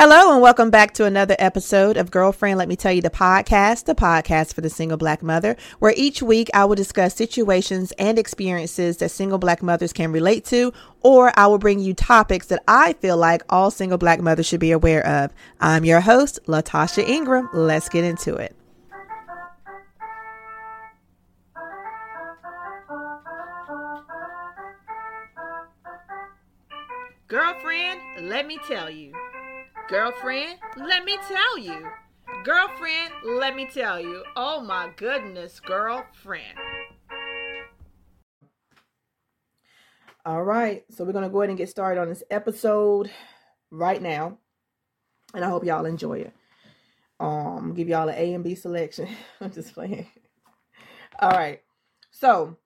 Hello, 0.00 0.32
and 0.32 0.40
welcome 0.40 0.70
back 0.70 0.94
to 0.94 1.06
another 1.06 1.34
episode 1.40 1.96
of 1.96 2.12
Girlfriend 2.12 2.56
Let 2.56 2.68
Me 2.68 2.76
Tell 2.76 2.92
You 2.92 3.02
the 3.02 3.10
Podcast, 3.10 3.86
the 3.86 3.96
podcast 3.96 4.54
for 4.54 4.60
the 4.60 4.70
single 4.70 4.96
black 4.96 5.24
mother, 5.24 5.56
where 5.80 5.92
each 5.96 6.22
week 6.22 6.48
I 6.54 6.66
will 6.66 6.76
discuss 6.76 7.16
situations 7.16 7.90
and 7.98 8.16
experiences 8.16 8.98
that 8.98 9.08
single 9.08 9.38
black 9.38 9.60
mothers 9.60 9.92
can 9.92 10.12
relate 10.12 10.44
to, 10.44 10.72
or 11.00 11.36
I 11.36 11.48
will 11.48 11.58
bring 11.58 11.80
you 11.80 11.94
topics 11.94 12.46
that 12.46 12.62
I 12.68 12.92
feel 12.92 13.16
like 13.16 13.42
all 13.48 13.72
single 13.72 13.98
black 13.98 14.20
mothers 14.20 14.46
should 14.46 14.60
be 14.60 14.70
aware 14.70 15.04
of. 15.04 15.34
I'm 15.60 15.84
your 15.84 15.98
host, 15.98 16.38
Latasha 16.46 17.02
Ingram. 17.02 17.48
Let's 17.52 17.88
get 17.88 18.04
into 18.04 18.36
it. 18.36 18.54
Girlfriend, 27.26 28.28
let 28.28 28.46
me 28.46 28.60
tell 28.68 28.88
you. 28.88 29.12
Girlfriend, 29.88 30.58
let 30.76 31.06
me 31.06 31.16
tell 31.28 31.56
you. 31.56 31.88
Girlfriend, 32.44 33.10
let 33.24 33.56
me 33.56 33.66
tell 33.72 33.98
you. 33.98 34.22
Oh 34.36 34.60
my 34.60 34.90
goodness, 34.98 35.60
girlfriend. 35.60 36.58
All 40.26 40.44
right, 40.44 40.84
so 40.90 41.04
we're 41.04 41.12
going 41.12 41.24
to 41.24 41.30
go 41.30 41.40
ahead 41.40 41.48
and 41.48 41.56
get 41.56 41.70
started 41.70 41.98
on 41.98 42.10
this 42.10 42.22
episode 42.30 43.10
right 43.70 44.02
now. 44.02 44.36
And 45.32 45.42
I 45.42 45.48
hope 45.48 45.64
y'all 45.64 45.86
enjoy 45.86 46.18
it. 46.18 46.34
Um, 47.18 47.72
give 47.72 47.88
y'all 47.88 48.10
an 48.10 48.14
A 48.14 48.34
and 48.34 48.44
B 48.44 48.54
selection. 48.54 49.08
I'm 49.40 49.50
just 49.50 49.72
playing. 49.72 50.06
All 51.18 51.30
right. 51.30 51.62
So, 52.10 52.58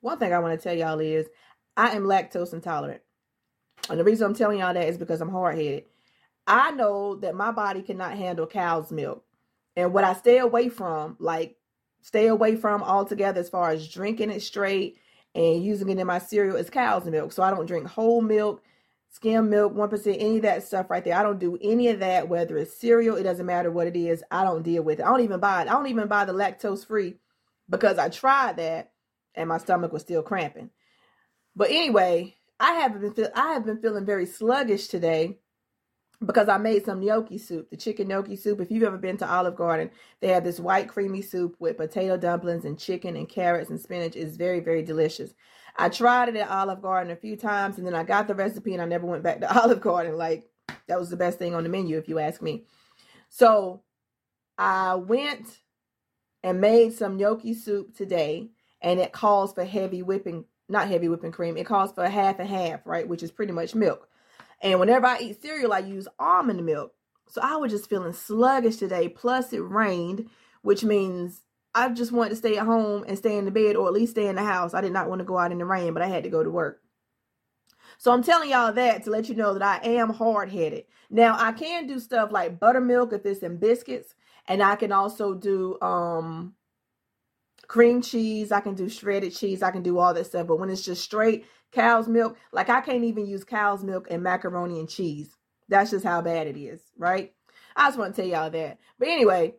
one 0.00 0.18
thing 0.18 0.32
I 0.32 0.38
want 0.38 0.58
to 0.58 0.62
tell 0.62 0.74
y'all 0.74 1.00
is 1.00 1.26
I 1.76 1.90
am 1.90 2.04
lactose 2.04 2.54
intolerant. 2.54 3.02
And 3.90 3.98
the 3.98 4.04
reason 4.04 4.26
I'm 4.26 4.34
telling 4.34 4.58
y'all 4.58 4.74
that 4.74 4.88
is 4.88 4.98
because 4.98 5.20
I'm 5.20 5.30
hard 5.30 5.56
headed. 5.56 5.84
I 6.46 6.70
know 6.72 7.16
that 7.16 7.34
my 7.34 7.52
body 7.52 7.82
cannot 7.82 8.16
handle 8.16 8.46
cow's 8.46 8.90
milk. 8.90 9.24
And 9.76 9.92
what 9.92 10.04
I 10.04 10.14
stay 10.14 10.38
away 10.38 10.68
from, 10.68 11.16
like 11.18 11.56
stay 12.02 12.26
away 12.26 12.56
from 12.56 12.82
altogether 12.82 13.40
as 13.40 13.48
far 13.48 13.70
as 13.70 13.88
drinking 13.88 14.30
it 14.30 14.42
straight 14.42 14.98
and 15.34 15.64
using 15.64 15.88
it 15.88 15.98
in 15.98 16.06
my 16.06 16.18
cereal 16.18 16.56
is 16.56 16.70
cow's 16.70 17.06
milk. 17.06 17.32
So 17.32 17.42
I 17.42 17.50
don't 17.50 17.66
drink 17.66 17.86
whole 17.86 18.20
milk, 18.20 18.62
skim 19.10 19.50
milk, 19.50 19.74
1%, 19.74 20.16
any 20.18 20.36
of 20.36 20.42
that 20.42 20.62
stuff 20.62 20.90
right 20.90 21.04
there. 21.04 21.16
I 21.16 21.22
don't 21.22 21.40
do 21.40 21.58
any 21.60 21.88
of 21.88 22.00
that, 22.00 22.28
whether 22.28 22.56
it's 22.58 22.76
cereal, 22.76 23.16
it 23.16 23.24
doesn't 23.24 23.46
matter 23.46 23.70
what 23.70 23.86
it 23.86 23.96
is. 23.96 24.22
I 24.30 24.44
don't 24.44 24.62
deal 24.62 24.82
with 24.82 25.00
it. 25.00 25.04
I 25.04 25.10
don't 25.10 25.22
even 25.22 25.40
buy 25.40 25.62
it. 25.62 25.68
I 25.68 25.72
don't 25.72 25.88
even 25.88 26.08
buy 26.08 26.24
the 26.24 26.32
lactose 26.32 26.86
free 26.86 27.16
because 27.68 27.98
I 27.98 28.08
tried 28.10 28.58
that 28.58 28.92
and 29.34 29.48
my 29.48 29.58
stomach 29.58 29.92
was 29.92 30.02
still 30.02 30.22
cramping. 30.22 30.70
But 31.56 31.70
anyway, 31.70 32.36
I 32.60 32.72
have 32.74 33.00
been 33.00 33.12
feel, 33.12 33.28
I 33.34 33.52
have 33.52 33.64
been 33.64 33.80
feeling 33.80 34.06
very 34.06 34.26
sluggish 34.26 34.88
today 34.88 35.38
because 36.24 36.48
I 36.48 36.56
made 36.58 36.84
some 36.84 37.04
gnocchi 37.04 37.38
soup, 37.38 37.70
the 37.70 37.76
chicken 37.76 38.08
gnocchi 38.08 38.36
soup. 38.36 38.60
If 38.60 38.70
you've 38.70 38.84
ever 38.84 38.98
been 38.98 39.16
to 39.18 39.30
Olive 39.30 39.56
Garden, 39.56 39.90
they 40.20 40.28
have 40.28 40.44
this 40.44 40.60
white 40.60 40.88
creamy 40.88 41.22
soup 41.22 41.56
with 41.58 41.76
potato 41.76 42.16
dumplings 42.16 42.64
and 42.64 42.78
chicken 42.78 43.16
and 43.16 43.28
carrots 43.28 43.70
and 43.70 43.80
spinach. 43.80 44.16
It's 44.16 44.36
very, 44.36 44.60
very 44.60 44.82
delicious. 44.82 45.34
I 45.76 45.88
tried 45.88 46.28
it 46.28 46.36
at 46.36 46.48
Olive 46.48 46.82
Garden 46.82 47.12
a 47.12 47.16
few 47.16 47.36
times 47.36 47.78
and 47.78 47.86
then 47.86 47.94
I 47.94 48.04
got 48.04 48.28
the 48.28 48.34
recipe 48.34 48.72
and 48.72 48.82
I 48.82 48.86
never 48.86 49.06
went 49.06 49.24
back 49.24 49.40
to 49.40 49.60
Olive 49.62 49.80
Garden. 49.80 50.16
Like 50.16 50.48
that 50.86 50.98
was 50.98 51.10
the 51.10 51.16
best 51.16 51.38
thing 51.38 51.54
on 51.54 51.64
the 51.64 51.68
menu, 51.68 51.98
if 51.98 52.08
you 52.08 52.18
ask 52.18 52.40
me. 52.40 52.64
So 53.28 53.82
I 54.56 54.94
went 54.94 55.58
and 56.44 56.60
made 56.60 56.92
some 56.92 57.16
gnocchi 57.16 57.54
soup 57.54 57.96
today 57.96 58.50
and 58.80 59.00
it 59.00 59.12
calls 59.12 59.52
for 59.52 59.64
heavy 59.64 60.02
whipping 60.02 60.44
not 60.68 60.88
heavy 60.88 61.08
whipping 61.08 61.32
cream. 61.32 61.56
It 61.56 61.66
calls 61.66 61.92
for 61.92 62.04
a 62.04 62.10
half 62.10 62.38
and 62.38 62.48
half, 62.48 62.80
right? 62.86 63.06
Which 63.06 63.22
is 63.22 63.30
pretty 63.30 63.52
much 63.52 63.74
milk. 63.74 64.08
And 64.60 64.80
whenever 64.80 65.06
I 65.06 65.18
eat 65.18 65.42
cereal, 65.42 65.72
I 65.72 65.80
use 65.80 66.08
almond 66.18 66.64
milk. 66.64 66.92
So 67.28 67.40
I 67.42 67.56
was 67.56 67.72
just 67.72 67.88
feeling 67.88 68.12
sluggish 68.12 68.76
today. 68.76 69.08
Plus, 69.08 69.52
it 69.52 69.60
rained, 69.60 70.28
which 70.62 70.84
means 70.84 71.42
I 71.74 71.88
just 71.88 72.12
wanted 72.12 72.30
to 72.30 72.36
stay 72.36 72.56
at 72.56 72.66
home 72.66 73.04
and 73.06 73.18
stay 73.18 73.36
in 73.36 73.44
the 73.44 73.50
bed 73.50 73.76
or 73.76 73.88
at 73.88 73.92
least 73.92 74.12
stay 74.12 74.28
in 74.28 74.36
the 74.36 74.44
house. 74.44 74.74
I 74.74 74.80
did 74.80 74.92
not 74.92 75.08
want 75.08 75.18
to 75.18 75.24
go 75.24 75.38
out 75.38 75.52
in 75.52 75.58
the 75.58 75.64
rain, 75.64 75.92
but 75.92 76.02
I 76.02 76.06
had 76.06 76.24
to 76.24 76.30
go 76.30 76.42
to 76.42 76.50
work. 76.50 76.80
So 77.98 78.12
I'm 78.12 78.22
telling 78.22 78.50
y'all 78.50 78.72
that 78.72 79.04
to 79.04 79.10
let 79.10 79.28
you 79.28 79.34
know 79.34 79.54
that 79.54 79.82
I 79.84 79.88
am 79.88 80.10
hard 80.10 80.50
headed. 80.50 80.84
Now 81.10 81.36
I 81.38 81.52
can 81.52 81.86
do 81.86 81.98
stuff 81.98 82.32
like 82.32 82.60
buttermilk 82.60 83.12
if 83.12 83.26
it's 83.26 83.42
in 83.42 83.58
biscuits, 83.58 84.14
and 84.46 84.62
I 84.62 84.76
can 84.76 84.92
also 84.92 85.34
do 85.34 85.80
um 85.80 86.54
cream 87.68 88.02
cheese, 88.02 88.52
I 88.52 88.60
can 88.60 88.74
do 88.74 88.88
shredded 88.88 89.34
cheese, 89.34 89.62
I 89.62 89.70
can 89.70 89.82
do 89.82 89.98
all 89.98 90.14
that 90.14 90.26
stuff. 90.26 90.46
But 90.46 90.58
when 90.58 90.70
it's 90.70 90.84
just 90.84 91.02
straight 91.02 91.46
cow's 91.72 92.08
milk, 92.08 92.36
like 92.52 92.68
I 92.68 92.80
can't 92.80 93.04
even 93.04 93.26
use 93.26 93.44
cow's 93.44 93.82
milk 93.82 94.06
and 94.10 94.22
macaroni 94.22 94.78
and 94.78 94.88
cheese. 94.88 95.36
That's 95.68 95.90
just 95.90 96.04
how 96.04 96.20
bad 96.22 96.46
it 96.46 96.56
is, 96.56 96.80
right? 96.96 97.32
I 97.76 97.88
just 97.88 97.98
want 97.98 98.14
to 98.14 98.22
tell 98.22 98.30
y'all 98.30 98.50
that. 98.50 98.78
But 98.98 99.08
anyway, 99.08 99.54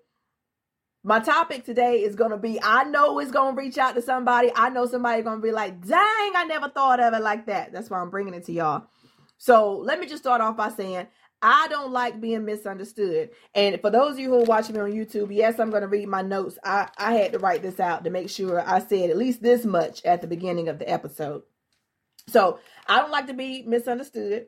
my 1.03 1.19
topic 1.19 1.65
today 1.65 2.01
is 2.01 2.15
going 2.15 2.31
to 2.31 2.37
be 2.37 2.59
I 2.61 2.83
know 2.83 3.19
it's 3.19 3.31
going 3.31 3.55
to 3.55 3.61
reach 3.61 3.77
out 3.77 3.95
to 3.95 4.01
somebody. 4.01 4.51
I 4.55 4.69
know 4.69 4.87
somebody 4.87 5.21
going 5.21 5.39
to 5.39 5.45
be 5.45 5.51
like, 5.51 5.85
dang, 5.85 5.99
I 6.35 6.45
never 6.47 6.69
thought 6.69 6.99
of 6.99 7.13
it 7.13 7.21
like 7.21 7.45
that. 7.47 7.71
That's 7.71 7.89
why 7.89 7.99
I'm 7.99 8.09
bringing 8.09 8.33
it 8.33 8.45
to 8.45 8.53
y'all. 8.53 8.87
So 9.37 9.77
let 9.77 9.99
me 9.99 10.07
just 10.07 10.23
start 10.23 10.41
off 10.41 10.57
by 10.57 10.69
saying 10.69 11.07
I 11.47 11.67
don't 11.67 11.91
like 11.91 12.19
being 12.19 12.43
misunderstood. 12.43 13.29
And 13.53 13.79
for 13.79 13.91
those 13.91 14.13
of 14.13 14.19
you 14.19 14.29
who 14.29 14.39
are 14.41 14.45
watching 14.45 14.73
me 14.73 14.81
on 14.81 14.91
YouTube, 14.91 15.27
yes, 15.31 15.59
I'm 15.59 15.69
going 15.69 15.83
to 15.83 15.87
read 15.87 16.07
my 16.07 16.23
notes. 16.23 16.57
I, 16.63 16.89
I 16.97 17.13
had 17.13 17.33
to 17.33 17.39
write 17.39 17.61
this 17.61 17.79
out 17.79 18.03
to 18.03 18.09
make 18.09 18.31
sure 18.31 18.67
I 18.67 18.79
said 18.79 19.11
at 19.11 19.17
least 19.17 19.43
this 19.43 19.63
much 19.63 20.03
at 20.05 20.21
the 20.21 20.27
beginning 20.27 20.69
of 20.69 20.79
the 20.79 20.89
episode. 20.89 21.43
So 22.27 22.57
I 22.87 22.97
don't 22.97 23.11
like 23.11 23.27
to 23.27 23.35
be 23.35 23.61
misunderstood, 23.61 24.47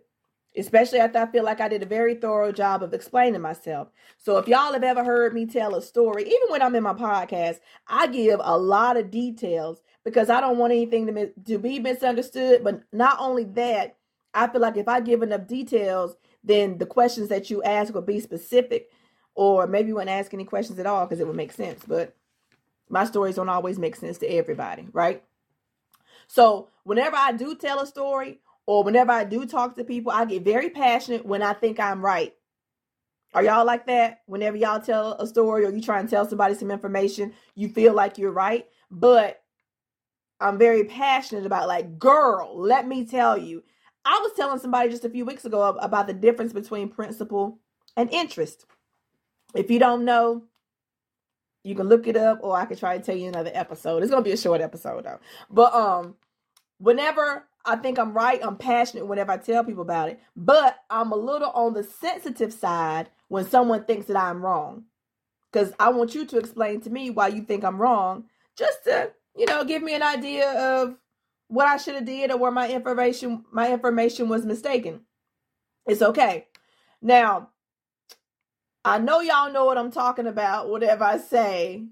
especially 0.58 0.98
after 0.98 1.20
I 1.20 1.28
feel 1.28 1.44
like 1.44 1.62
I 1.62 1.68
did 1.68 1.84
a 1.84 1.86
very 1.86 2.16
thorough 2.16 2.52
job 2.52 2.82
of 2.82 2.96
explaining 2.96 3.42
myself. 3.42 3.90
So 4.18 4.40
if 4.40 4.48
y'all 4.48 4.74
have 4.74 4.84
ever 4.84 5.04
heard 5.04 5.36
me 5.36 5.46
tell 5.46 5.76
a 5.76 5.84
story, 5.84 6.24
even 6.24 6.48
when 6.50 6.64
I'm 6.64 6.74
in 6.74 6.82
my 6.82 6.96
podcast, 6.96 7.60
I 7.88 8.08
give 8.08 8.42
a 8.44 8.58
lot 8.58 8.98
of 8.98 9.12
details 9.12 9.84
because 10.04 10.32
I 10.32 10.42
don't 10.42 10.58
want 10.58 10.74
anything 10.74 11.06
to, 11.06 11.30
to 11.46 11.60
be 11.60 11.78
misunderstood. 11.78 12.64
But 12.64 12.82
not 12.92 13.18
only 13.20 13.44
that, 13.44 13.98
I 14.34 14.48
feel 14.48 14.62
like 14.62 14.78
if 14.78 14.88
I 14.88 15.00
give 15.00 15.22
enough 15.22 15.46
details, 15.46 16.16
then 16.48 16.78
the 16.78 16.86
questions 16.86 17.30
that 17.30 17.50
you 17.50 17.62
ask 17.64 17.94
will 17.94 18.02
be 18.02 18.20
specific, 18.20 18.90
or 19.36 19.68
maybe 19.68 19.90
you 19.90 19.96
wouldn't 19.96 20.10
ask 20.10 20.34
any 20.34 20.46
questions 20.46 20.80
at 20.80 20.86
all 20.86 21.06
because 21.06 21.20
it 21.20 21.28
would 21.28 21.36
make 21.36 21.52
sense. 21.52 21.84
But 21.88 22.16
my 22.90 23.06
stories 23.06 23.36
don't 23.36 23.50
always 23.50 23.78
make 23.78 23.96
sense 23.96 24.18
to 24.20 24.28
everybody, 24.28 24.88
right? 24.92 25.24
So 26.28 26.70
whenever 26.84 27.16
I 27.16 27.32
do 27.34 27.56
tell 27.56 27.80
a 27.80 27.88
story 27.88 28.40
or 28.66 28.84
whenever 28.84 29.12
I 29.12 29.24
do 29.24 29.46
talk 29.46 29.76
to 29.76 29.84
people, 29.84 30.12
I 30.12 30.26
get 30.26 30.44
very 30.44 30.70
passionate 30.70 31.26
when 31.26 31.42
I 31.42 31.54
think 31.54 31.80
I'm 31.80 32.04
right. 32.04 32.34
Are 33.34 33.44
y'all 33.44 33.66
like 33.66 33.86
that? 33.88 34.22
Whenever 34.26 34.58
y'all 34.58 34.80
tell 34.80 35.14
a 35.14 35.28
story 35.28 35.66
or 35.66 35.72
you 35.72 35.82
try 35.82 36.00
and 36.00 36.10
tell 36.10 36.28
somebody 36.28 36.56
some 36.56 36.72
information, 36.72 37.34
you 37.56 37.70
feel 37.70 37.94
like 37.94 38.18
you're 38.18 38.32
right. 38.32 38.66
But 38.90 39.42
I'm 40.40 40.58
very 40.58 40.86
passionate 40.86 41.46
about 41.46 41.68
like, 41.68 42.00
girl, 42.00 42.58
let 42.58 42.88
me 42.88 43.06
tell 43.06 43.38
you, 43.38 43.64
I 44.08 44.20
was 44.24 44.32
telling 44.38 44.58
somebody 44.60 44.90
just 44.90 45.04
a 45.04 45.10
few 45.10 45.26
weeks 45.26 45.44
ago 45.44 45.62
about 45.62 46.08
the 46.08 46.14
difference 46.14 46.54
between 46.54 46.88
principal 46.88 47.60
and 47.98 48.10
interest. 48.14 48.66
If 49.54 49.70
you 49.70 49.80
don't 49.80 50.06
know, 50.06 50.44
you 51.66 51.76
can 51.76 51.90
look 51.90 52.08
it 52.08 52.16
up 52.16 52.40
or 52.42 52.56
I 52.56 52.64
could 52.64 52.78
try 52.78 52.98
to 52.98 53.04
tell 53.04 53.18
you 53.18 53.28
another 53.28 53.52
episode. 53.54 54.02
It's 54.02 54.10
going 54.10 54.24
to 54.24 54.28
be 54.28 54.34
a 54.34 54.38
short 54.38 54.62
episode 54.62 55.04
though. 55.04 55.20
But 55.50 55.74
um 55.74 56.16
whenever 56.78 57.48
I 57.66 57.76
think 57.76 58.00
I'm 58.00 58.14
right, 58.14 58.40
I'm 58.42 58.56
passionate 58.56 59.08
whenever 59.08 59.34
I 59.34 59.38
tell 59.38 59.66
people 59.66 59.82
about 59.82 60.08
it, 60.08 60.22
but 60.38 60.78
I'm 60.90 61.12
a 61.12 61.18
little 61.18 61.50
on 61.50 61.74
the 61.74 61.84
sensitive 61.84 62.54
side 62.54 63.10
when 63.28 63.46
someone 63.46 63.84
thinks 63.84 64.08
that 64.08 64.16
I'm 64.16 64.42
wrong. 64.42 64.86
Cuz 65.52 65.74
I 65.82 65.90
want 65.90 66.16
you 66.16 66.26
to 66.28 66.38
explain 66.38 66.80
to 66.82 66.90
me 66.90 67.10
why 67.10 67.28
you 67.28 67.42
think 67.42 67.66
I'm 67.66 67.82
wrong 67.82 68.30
just 68.56 68.86
to, 68.86 69.12
you 69.36 69.48
know, 69.48 69.66
give 69.66 69.84
me 69.84 69.96
an 69.96 70.04
idea 70.04 70.50
of 70.50 70.96
what 71.48 71.68
I 71.68 71.78
should 71.78 71.96
have 71.96 72.06
did 72.06 72.32
or 72.32 72.38
where 72.38 72.52
my 72.52 72.70
information 72.70 73.46
my 73.52 73.72
information 73.72 74.30
was 74.30 74.46
mistaken. 74.46 75.02
It's 75.86 76.02
okay. 76.02 76.48
Now, 77.02 77.50
I 78.84 79.00
know 79.00 79.22
y'all 79.22 79.52
know 79.52 79.66
what 79.66 79.78
I'm 79.78 79.92
talking 79.92 80.28
about. 80.28 80.70
Whatever 80.70 81.04
I 81.04 81.18
say, 81.18 81.86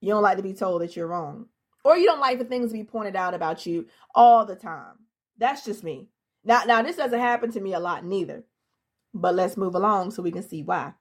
you 0.00 0.08
don't 0.08 0.22
like 0.22 0.36
to 0.38 0.42
be 0.42 0.54
told 0.54 0.82
that 0.82 0.96
you're 0.96 1.06
wrong. 1.06 1.46
Or 1.84 1.96
you 1.96 2.06
don't 2.06 2.20
like 2.20 2.38
for 2.38 2.44
things 2.44 2.70
to 2.70 2.76
be 2.76 2.84
pointed 2.84 3.16
out 3.16 3.34
about 3.34 3.64
you 3.66 3.86
all 4.14 4.44
the 4.44 4.54
time. 4.56 5.06
That's 5.38 5.64
just 5.64 5.82
me. 5.82 6.10
Now, 6.44 6.64
now 6.66 6.82
this 6.82 6.96
doesn't 6.96 7.18
happen 7.18 7.50
to 7.52 7.60
me 7.60 7.72
a 7.72 7.80
lot 7.80 8.04
neither. 8.04 8.44
But 9.14 9.34
let's 9.34 9.56
move 9.56 9.74
along 9.74 10.10
so 10.10 10.22
we 10.22 10.30
can 10.30 10.42
see 10.42 10.62
why. 10.62 10.92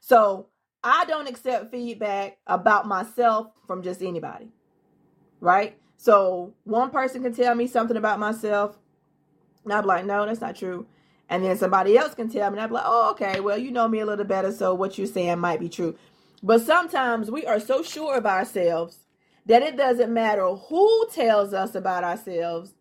So 0.00 0.46
I 0.82 1.04
don't 1.04 1.28
accept 1.28 1.70
feedback 1.70 2.38
about 2.46 2.86
myself 2.86 3.48
from 3.66 3.82
just 3.82 4.02
anybody. 4.02 4.50
Right? 5.40 5.79
So 6.02 6.54
one 6.64 6.88
person 6.88 7.22
can 7.22 7.34
tell 7.34 7.54
me 7.54 7.66
something 7.66 7.98
about 7.98 8.18
myself, 8.18 8.78
and 9.66 9.82
be 9.82 9.86
like, 9.86 10.06
no, 10.06 10.24
that's 10.24 10.40
not 10.40 10.56
true. 10.56 10.86
And 11.28 11.44
then 11.44 11.58
somebody 11.58 11.98
else 11.98 12.14
can 12.14 12.30
tell 12.30 12.50
me, 12.50 12.58
and 12.58 12.70
be 12.70 12.74
like, 12.76 12.84
oh, 12.86 13.10
okay, 13.10 13.40
well, 13.40 13.58
you 13.58 13.70
know 13.70 13.86
me 13.86 14.00
a 14.00 14.06
little 14.06 14.24
better, 14.24 14.50
so 14.50 14.72
what 14.72 14.96
you're 14.96 15.06
saying 15.06 15.38
might 15.40 15.60
be 15.60 15.68
true. 15.68 15.94
But 16.42 16.62
sometimes 16.62 17.30
we 17.30 17.44
are 17.44 17.60
so 17.60 17.82
sure 17.82 18.16
of 18.16 18.24
ourselves 18.24 19.00
that 19.44 19.60
it 19.60 19.76
doesn't 19.76 20.10
matter 20.10 20.48
who 20.48 21.06
tells 21.12 21.52
us 21.52 21.74
about 21.74 22.02
ourselves, 22.02 22.72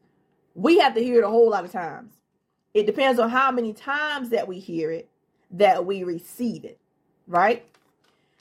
we 0.55 0.79
have 0.79 0.93
to 0.93 1.03
hear 1.03 1.19
it 1.19 1.25
a 1.25 1.29
whole 1.29 1.49
lot 1.49 1.65
of 1.65 1.73
times. 1.73 2.13
It 2.73 2.85
depends 2.85 3.19
on 3.19 3.29
how 3.29 3.51
many 3.51 3.73
times 3.73 4.29
that 4.29 4.47
we 4.47 4.59
hear 4.59 4.91
it, 4.91 5.09
that 5.51 5.85
we 5.85 6.05
receive 6.05 6.63
it, 6.63 6.79
right? 7.27 7.65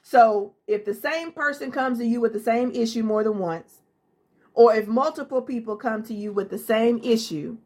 So 0.05 0.55
if 0.69 0.85
the 0.85 0.95
same 0.95 1.33
person 1.33 1.73
comes 1.73 1.99
to 1.99 2.07
you 2.07 2.21
with 2.21 2.33
the 2.33 2.39
same 2.39 2.71
issue 2.71 3.03
more 3.03 3.25
than 3.25 3.39
once, 3.39 3.81
or 4.59 4.75
if 4.75 4.89
multiple 4.89 5.41
people 5.41 5.77
come 5.77 6.03
to 6.03 6.13
you 6.13 6.33
with 6.33 6.51
the 6.51 6.59
same 6.59 6.99
issue 7.05 7.57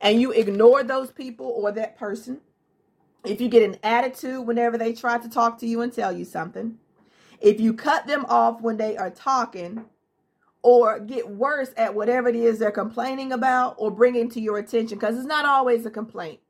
and 0.00 0.20
you 0.20 0.32
ignore 0.32 0.82
those 0.82 1.12
people 1.12 1.46
or 1.46 1.70
that 1.70 1.96
person, 1.96 2.40
if 3.24 3.40
you 3.40 3.48
get 3.48 3.62
an 3.62 3.78
attitude 3.84 4.44
whenever 4.44 4.76
they 4.76 4.92
try 4.92 5.16
to 5.16 5.28
talk 5.28 5.58
to 5.60 5.66
you 5.68 5.80
and 5.80 5.92
tell 5.92 6.12
you 6.12 6.24
something, 6.24 6.76
if 7.40 7.60
you 7.60 7.72
cut 7.72 8.08
them 8.08 8.26
off 8.28 8.60
when 8.60 8.78
they 8.78 8.96
are 8.96 9.10
talking, 9.10 9.84
or 10.64 10.98
get 10.98 11.30
worse 11.30 11.70
at 11.76 11.94
whatever 11.94 12.28
it 12.28 12.34
is 12.34 12.58
they're 12.58 12.72
complaining 12.72 13.30
about 13.30 13.76
or 13.78 13.92
bringing 13.92 14.28
to 14.30 14.40
your 14.40 14.58
attention, 14.58 14.98
because 14.98 15.16
it's 15.16 15.26
not 15.26 15.44
always 15.44 15.86
a 15.86 15.90
complaint, 15.90 16.40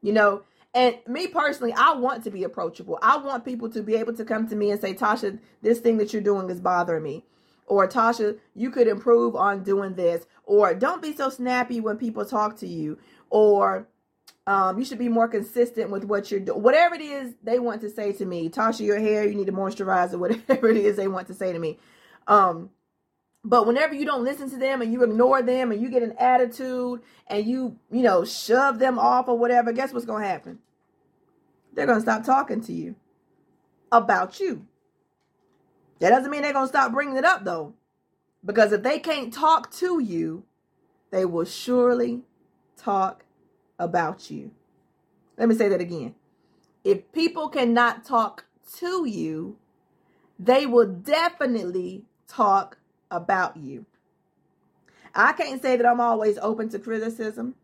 you 0.00 0.14
know. 0.14 0.42
And 0.72 0.96
me 1.06 1.26
personally, 1.26 1.74
I 1.76 1.92
want 1.92 2.24
to 2.24 2.30
be 2.30 2.44
approachable. 2.44 2.98
I 3.02 3.18
want 3.18 3.44
people 3.44 3.68
to 3.70 3.82
be 3.82 3.96
able 3.96 4.14
to 4.14 4.24
come 4.24 4.48
to 4.48 4.56
me 4.56 4.70
and 4.70 4.80
say, 4.80 4.94
Tasha, 4.94 5.38
this 5.60 5.80
thing 5.80 5.98
that 5.98 6.14
you're 6.14 6.22
doing 6.22 6.48
is 6.48 6.60
bothering 6.60 7.02
me. 7.02 7.26
Or 7.68 7.86
Tasha, 7.86 8.38
you 8.54 8.70
could 8.70 8.88
improve 8.88 9.36
on 9.36 9.62
doing 9.62 9.94
this. 9.94 10.26
Or 10.44 10.74
don't 10.74 11.02
be 11.02 11.14
so 11.14 11.28
snappy 11.28 11.80
when 11.80 11.96
people 11.96 12.24
talk 12.24 12.56
to 12.58 12.66
you. 12.66 12.98
Or 13.30 13.86
um, 14.46 14.78
you 14.78 14.84
should 14.84 14.98
be 14.98 15.10
more 15.10 15.28
consistent 15.28 15.90
with 15.90 16.04
what 16.04 16.30
you're 16.30 16.40
doing. 16.40 16.62
Whatever 16.62 16.94
it 16.94 17.02
is 17.02 17.34
they 17.42 17.58
want 17.58 17.82
to 17.82 17.90
say 17.90 18.12
to 18.12 18.24
me, 18.24 18.48
Tasha, 18.48 18.80
your 18.80 18.98
hair, 18.98 19.26
you 19.26 19.34
need 19.34 19.46
to 19.46 19.52
moisturize 19.52 20.14
or 20.14 20.18
whatever 20.18 20.68
it 20.68 20.78
is 20.78 20.96
they 20.96 21.08
want 21.08 21.26
to 21.28 21.34
say 21.34 21.52
to 21.52 21.58
me. 21.58 21.78
Um, 22.26 22.70
but 23.44 23.66
whenever 23.66 23.94
you 23.94 24.04
don't 24.04 24.24
listen 24.24 24.50
to 24.50 24.56
them 24.56 24.82
and 24.82 24.92
you 24.92 25.02
ignore 25.02 25.42
them 25.42 25.70
and 25.70 25.80
you 25.80 25.90
get 25.90 26.02
an 26.02 26.14
attitude 26.18 27.02
and 27.28 27.46
you, 27.46 27.78
you 27.90 28.02
know, 28.02 28.24
shove 28.24 28.78
them 28.78 28.98
off 28.98 29.28
or 29.28 29.38
whatever, 29.38 29.72
guess 29.72 29.92
what's 29.92 30.06
going 30.06 30.22
to 30.22 30.28
happen? 30.28 30.58
They're 31.74 31.86
going 31.86 31.98
to 31.98 32.02
stop 32.02 32.24
talking 32.24 32.60
to 32.62 32.72
you 32.72 32.96
about 33.92 34.40
you. 34.40 34.66
That 36.00 36.10
doesn't 36.10 36.30
mean 36.30 36.42
they're 36.42 36.52
going 36.52 36.66
to 36.66 36.68
stop 36.68 36.92
bringing 36.92 37.16
it 37.16 37.24
up 37.24 37.44
though. 37.44 37.74
Because 38.44 38.72
if 38.72 38.82
they 38.82 38.98
can't 38.98 39.32
talk 39.32 39.70
to 39.72 40.00
you, 40.00 40.44
they 41.10 41.24
will 41.24 41.44
surely 41.44 42.22
talk 42.76 43.24
about 43.78 44.30
you. 44.30 44.52
Let 45.36 45.48
me 45.48 45.54
say 45.54 45.68
that 45.68 45.80
again. 45.80 46.14
If 46.84 47.10
people 47.12 47.48
cannot 47.48 48.04
talk 48.04 48.44
to 48.76 49.04
you, 49.06 49.56
they 50.38 50.66
will 50.66 50.86
definitely 50.86 52.04
talk 52.26 52.78
about 53.10 53.56
you. 53.56 53.86
I 55.14 55.32
can't 55.32 55.60
say 55.60 55.76
that 55.76 55.86
I'm 55.86 56.00
always 56.00 56.38
open 56.38 56.68
to 56.70 56.78
criticism, 56.78 57.54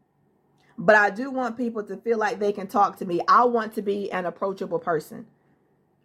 but 0.77 0.97
I 0.97 1.11
do 1.11 1.31
want 1.31 1.57
people 1.57 1.85
to 1.85 1.97
feel 1.97 2.19
like 2.19 2.39
they 2.41 2.53
can 2.53 2.67
talk 2.67 2.97
to 2.99 3.05
me. 3.05 3.21
I 3.29 3.45
want 3.45 3.75
to 3.75 3.83
be 3.83 4.11
an 4.11 4.27
approachable 4.27 4.79
person. 4.79 5.27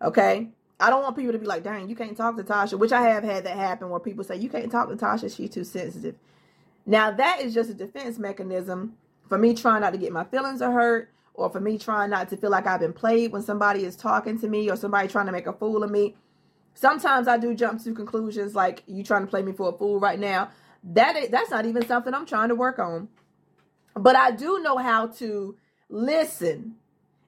Okay? 0.02 0.50
I 0.80 0.90
don't 0.90 1.04
want 1.04 1.16
people 1.16 1.34
to 1.34 1.40
be 1.40 1.46
like, 1.46 1.64
dang, 1.64 1.90
you 1.90 1.96
can't 1.96 2.16
talk 2.16 2.38
to 2.38 2.44
Tasha, 2.44 2.80
which 2.80 2.94
I 2.94 3.02
have 3.02 3.24
had 3.24 3.44
that 3.44 3.58
happen 3.58 3.90
where 3.90 4.00
people 4.00 4.24
say, 4.24 4.38
you 4.38 4.50
can't 4.50 4.72
talk 4.72 4.90
to 4.90 4.96
Tasha, 4.96 5.36
she's 5.36 5.50
too 5.50 5.64
sensitive. 5.66 6.16
Now, 6.86 7.12
that 7.12 7.42
is 7.42 7.54
just 7.54 7.70
a 7.70 7.74
defense 7.74 8.18
mechanism 8.18 8.98
for 9.28 9.38
me 9.38 9.54
trying 9.54 9.82
not 9.82 9.92
to 9.92 10.00
get 10.00 10.12
my 10.12 10.24
feelings 10.24 10.62
hurt 10.62 11.10
or 11.34 11.50
for 11.50 11.60
me 11.60 11.78
trying 11.78 12.10
not 12.10 12.30
to 12.30 12.38
feel 12.38 12.50
like 12.50 12.66
I've 12.66 12.80
been 12.80 12.94
played 12.94 13.32
when 13.32 13.42
somebody 13.42 13.84
is 13.84 13.96
talking 13.96 14.40
to 14.40 14.48
me 14.48 14.70
or 14.70 14.76
somebody 14.76 15.08
trying 15.08 15.28
to 15.28 15.32
make 15.32 15.48
a 15.48 15.54
fool 15.54 15.84
of 15.84 15.92
me. 15.92 16.16
Sometimes 16.74 17.28
I 17.28 17.38
do 17.38 17.54
jump 17.54 17.84
to 17.84 17.94
conclusions 17.94 18.56
like 18.56 18.84
you 18.88 19.04
trying 19.04 19.24
to 19.24 19.28
play 19.30 19.42
me 19.42 19.52
for 19.52 19.70
a 19.70 19.78
fool 19.78 20.00
right 20.00 20.20
now. 20.20 20.50
That 20.84 21.18
is, 21.18 21.30
that's 21.30 21.52
not 21.52 21.66
even 21.66 21.86
something 21.86 22.14
I'm 22.14 22.26
trying 22.26 22.50
to 22.50 22.56
work 22.56 22.80
on. 22.80 23.10
But 23.96 24.16
I 24.16 24.32
do 24.32 24.60
know 24.60 24.78
how 24.78 25.08
to 25.08 25.58
listen 25.90 26.76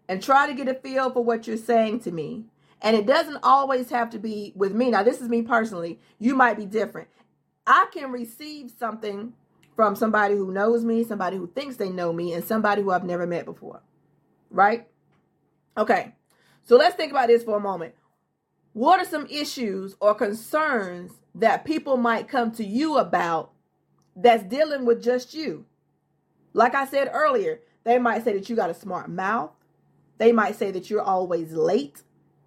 and 0.08 0.24
try 0.24 0.48
to 0.48 0.54
get 0.54 0.70
a 0.70 0.74
feel 0.74 1.12
for 1.12 1.24
what 1.24 1.48
you're 1.48 1.58
saying 1.58 2.00
to 2.02 2.12
me. 2.12 2.46
And 2.82 2.96
it 2.96 3.06
doesn't 3.06 3.40
always 3.44 3.90
have 3.90 4.10
to 4.12 4.20
be 4.20 4.54
with 4.56 4.74
me. 4.74 4.90
Now, 4.90 5.04
this 5.04 5.22
is 5.22 5.30
me 5.30 5.44
personally. 5.44 6.00
You 6.20 6.36
might 6.36 6.58
be 6.58 6.66
different. 6.66 7.10
I 7.68 7.88
can 7.94 8.12
receive 8.12 8.72
something 8.78 9.34
from 9.76 9.96
somebody 9.96 10.36
who 10.36 10.52
knows 10.52 10.84
me, 10.84 11.04
somebody 11.04 11.38
who 11.38 11.48
thinks 11.48 11.76
they 11.76 11.90
know 11.90 12.12
me, 12.12 12.34
and 12.34 12.44
somebody 12.44 12.82
who 12.82 12.92
I've 12.92 13.04
never 13.04 13.28
met 13.28 13.46
before. 13.46 13.82
Right? 14.50 14.88
Okay. 15.78 16.16
So 16.64 16.76
let's 16.76 16.96
think 16.96 17.12
about 17.12 17.28
this 17.28 17.44
for 17.44 17.58
a 17.58 17.62
moment. 17.62 17.94
What 18.74 19.00
are 19.00 19.06
some 19.06 19.28
issues 19.28 19.96
or 20.00 20.16
concerns 20.16 21.12
that 21.36 21.66
people 21.66 21.98
might 21.98 22.28
come 22.28 22.52
to 22.54 22.66
you 22.66 22.98
about 22.98 23.52
that's 24.16 24.44
dealing 24.44 24.86
with 24.86 25.04
just 25.04 25.34
you? 25.34 25.66
Like 26.54 26.74
I 26.74 26.86
said 26.86 27.10
earlier, 27.14 27.60
they 27.84 28.00
might 28.00 28.24
say 28.24 28.34
that 28.34 28.50
you 28.50 28.56
got 28.56 28.70
a 28.70 28.76
smart 28.76 29.10
mouth. 29.10 29.52
They 30.18 30.32
might 30.32 30.56
say 30.56 30.72
that 30.72 30.90
you're 30.90 31.02
always 31.02 31.52
late 31.52 32.04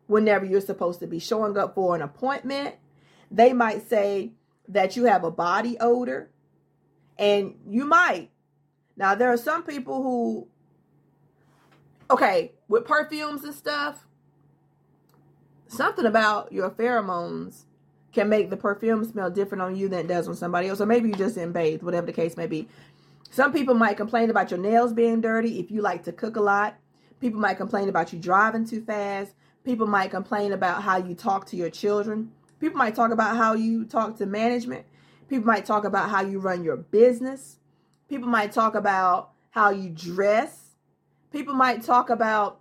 whenever 0.07 0.45
you're 0.45 0.61
supposed 0.61 1.01
to 1.01 1.07
be 1.07 1.19
showing 1.19 1.57
up 1.57 1.75
for 1.75 1.95
an 1.95 2.03
appointment. 2.03 2.75
They 3.31 3.53
might 3.53 3.89
say 3.89 4.33
that 4.69 4.97
you 4.97 5.05
have 5.05 5.25
a 5.25 5.31
body 5.31 5.77
odor. 5.81 6.31
And 7.19 7.55
you 7.67 7.85
might. 7.85 8.31
Now, 8.97 9.15
there 9.15 9.33
are 9.33 9.37
some 9.37 9.63
people 9.63 10.03
who, 10.03 10.49
okay, 12.11 12.53
with 12.69 12.85
perfumes 12.85 13.45
and 13.45 13.55
stuff, 13.55 14.07
something 15.69 16.07
about 16.07 16.53
your 16.53 16.71
pheromones 16.71 17.65
can 18.13 18.29
make 18.29 18.51
the 18.51 18.57
perfume 18.57 19.05
smell 19.05 19.31
different 19.31 19.63
on 19.63 19.77
you 19.77 19.89
than 19.89 20.01
it 20.01 20.09
does 20.09 20.29
on 20.29 20.35
somebody 20.37 20.69
else. 20.69 20.81
Or 20.81 20.87
maybe 20.87 21.09
you 21.09 21.15
just 21.15 21.35
didn't 21.35 21.53
bathe, 21.53 21.83
whatever 21.83 22.07
the 22.07 22.13
case 22.13 22.37
may 22.37 22.47
be. 22.47 22.69
Some 23.31 23.53
people 23.53 23.75
might 23.75 23.97
complain 23.97 24.31
about 24.31 24.51
your 24.51 24.61
nails 24.61 24.93
being 24.93 25.21
dirty 25.21 25.59
if 25.59 25.71
you 25.71 25.83
like 25.83 26.05
to 26.05 26.13
cook 26.13 26.37
a 26.37 26.41
lot. 26.41 26.77
People 27.21 27.41
might 27.41 27.57
complain 27.57 27.89
about 27.89 28.13
you 28.13 28.19
driving 28.19 28.65
too 28.67 28.85
fast. 28.85 29.35
People 29.65 29.87
might 29.87 30.11
complain 30.11 30.53
about 30.53 30.83
how 30.83 30.99
you 30.99 31.15
talk 31.15 31.47
to 31.47 31.57
your 31.57 31.71
children. 31.71 32.31
People 32.61 32.79
might 32.79 32.95
talk 32.95 33.11
about 33.11 33.37
how 33.37 33.55
you 33.55 33.85
talk 33.85 34.17
to 34.19 34.27
management. 34.27 34.85
People 35.29 35.47
might 35.47 35.65
talk 35.65 35.85
about 35.85 36.11
how 36.11 36.23
you 36.23 36.39
run 36.39 36.63
your 36.63 36.77
business. 36.77 37.59
People 38.09 38.29
might 38.29 38.53
talk 38.53 38.75
about 38.75 39.31
how 39.51 39.71
you 39.71 39.89
dress. 39.89 40.77
People 41.33 41.55
might 41.55 41.83
talk 41.83 42.11
about 42.11 42.61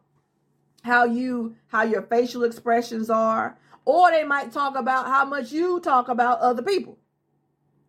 how 0.84 1.06
you 1.06 1.56
how 1.68 1.84
your 1.84 2.02
facial 2.02 2.44
expressions 2.44 3.10
are 3.10 3.58
or 3.86 4.12
they 4.12 4.24
might 4.24 4.52
talk 4.52 4.76
about 4.76 5.08
how 5.08 5.26
much 5.26 5.52
you 5.52 5.80
talk 5.80 6.08
about 6.08 6.40
other 6.40 6.62
people. 6.62 6.98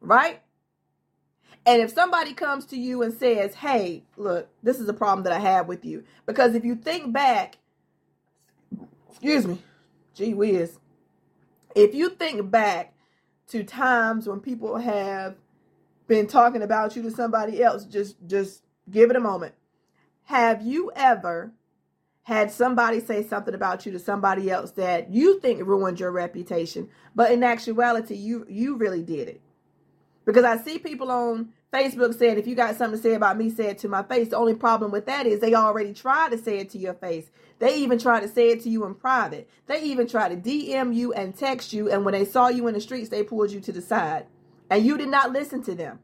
Right? 0.00 0.40
And 1.66 1.80
if 1.80 1.92
somebody 1.92 2.34
comes 2.34 2.66
to 2.66 2.76
you 2.76 3.02
and 3.02 3.14
says, 3.14 3.54
"Hey, 3.54 4.04
look, 4.16 4.48
this 4.62 4.80
is 4.80 4.88
a 4.88 4.92
problem 4.92 5.24
that 5.24 5.32
I 5.32 5.38
have 5.38 5.66
with 5.66 5.84
you." 5.84 6.04
Because 6.26 6.54
if 6.54 6.64
you 6.64 6.74
think 6.74 7.12
back, 7.12 7.58
excuse 9.14 9.46
me, 9.46 9.58
gee 10.14 10.34
whiz. 10.34 10.78
If 11.76 11.94
you 11.94 12.10
think 12.10 12.50
back 12.50 12.94
to 13.48 13.62
times 13.62 14.26
when 14.28 14.40
people 14.40 14.76
have 14.78 15.36
been 16.08 16.26
talking 16.26 16.62
about 16.62 16.96
you 16.96 17.02
to 17.02 17.10
somebody 17.12 17.62
else 17.62 17.84
just 17.84 18.16
just 18.26 18.62
give 18.90 19.10
it 19.10 19.16
a 19.16 19.20
moment. 19.20 19.54
Have 20.24 20.62
you 20.62 20.90
ever 20.96 21.52
had 22.24 22.50
somebody 22.50 22.98
say 23.00 23.22
something 23.22 23.54
about 23.54 23.86
you 23.86 23.92
to 23.92 23.98
somebody 23.98 24.50
else 24.50 24.72
that 24.72 25.12
you 25.12 25.38
think 25.40 25.64
ruined 25.64 26.00
your 26.00 26.10
reputation 26.10 26.88
but 27.14 27.30
in 27.30 27.44
actuality 27.44 28.16
you 28.16 28.44
you 28.48 28.76
really 28.76 29.02
did 29.02 29.28
it? 29.28 29.40
Because 30.24 30.44
i 30.44 30.56
see 30.56 30.78
people 30.78 31.12
on 31.12 31.50
facebook 31.74 32.16
saying 32.16 32.38
if 32.38 32.46
you 32.46 32.54
got 32.54 32.76
something 32.76 32.98
to 32.98 33.02
say 33.02 33.14
about 33.14 33.36
me 33.36 33.50
say 33.50 33.66
it 33.66 33.78
to 33.78 33.88
my 33.88 34.02
face 34.04 34.28
the 34.28 34.36
only 34.36 34.54
problem 34.54 34.92
with 34.92 35.06
that 35.06 35.26
is 35.26 35.40
they 35.40 35.54
already 35.54 35.92
tried 35.92 36.30
to 36.30 36.38
say 36.38 36.58
it 36.58 36.70
to 36.70 36.78
your 36.78 36.94
face 36.94 37.30
they 37.58 37.76
even 37.78 37.98
try 37.98 38.20
to 38.20 38.28
say 38.28 38.50
it 38.50 38.62
to 38.64 38.68
you 38.68 38.84
in 38.84 38.94
private. 38.94 39.48
They 39.66 39.82
even 39.84 40.06
try 40.08 40.28
to 40.28 40.36
DM 40.36 40.94
you 40.94 41.12
and 41.12 41.36
text 41.36 41.72
you. 41.72 41.90
And 41.90 42.04
when 42.04 42.12
they 42.12 42.24
saw 42.24 42.48
you 42.48 42.66
in 42.66 42.74
the 42.74 42.80
streets, 42.80 43.08
they 43.08 43.22
pulled 43.22 43.52
you 43.52 43.60
to 43.60 43.72
the 43.72 43.80
side. 43.80 44.26
And 44.70 44.84
you 44.84 44.98
did 44.98 45.08
not 45.08 45.32
listen 45.32 45.62
to 45.64 45.74
them. 45.74 46.00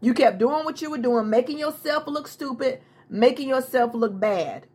You 0.00 0.14
kept 0.14 0.38
doing 0.38 0.64
what 0.64 0.80
you 0.80 0.90
were 0.90 0.98
doing, 0.98 1.28
making 1.28 1.58
yourself 1.58 2.06
look 2.06 2.28
stupid, 2.28 2.80
making 3.10 3.48
yourself 3.48 3.94
look 3.94 4.18
bad. 4.18 4.66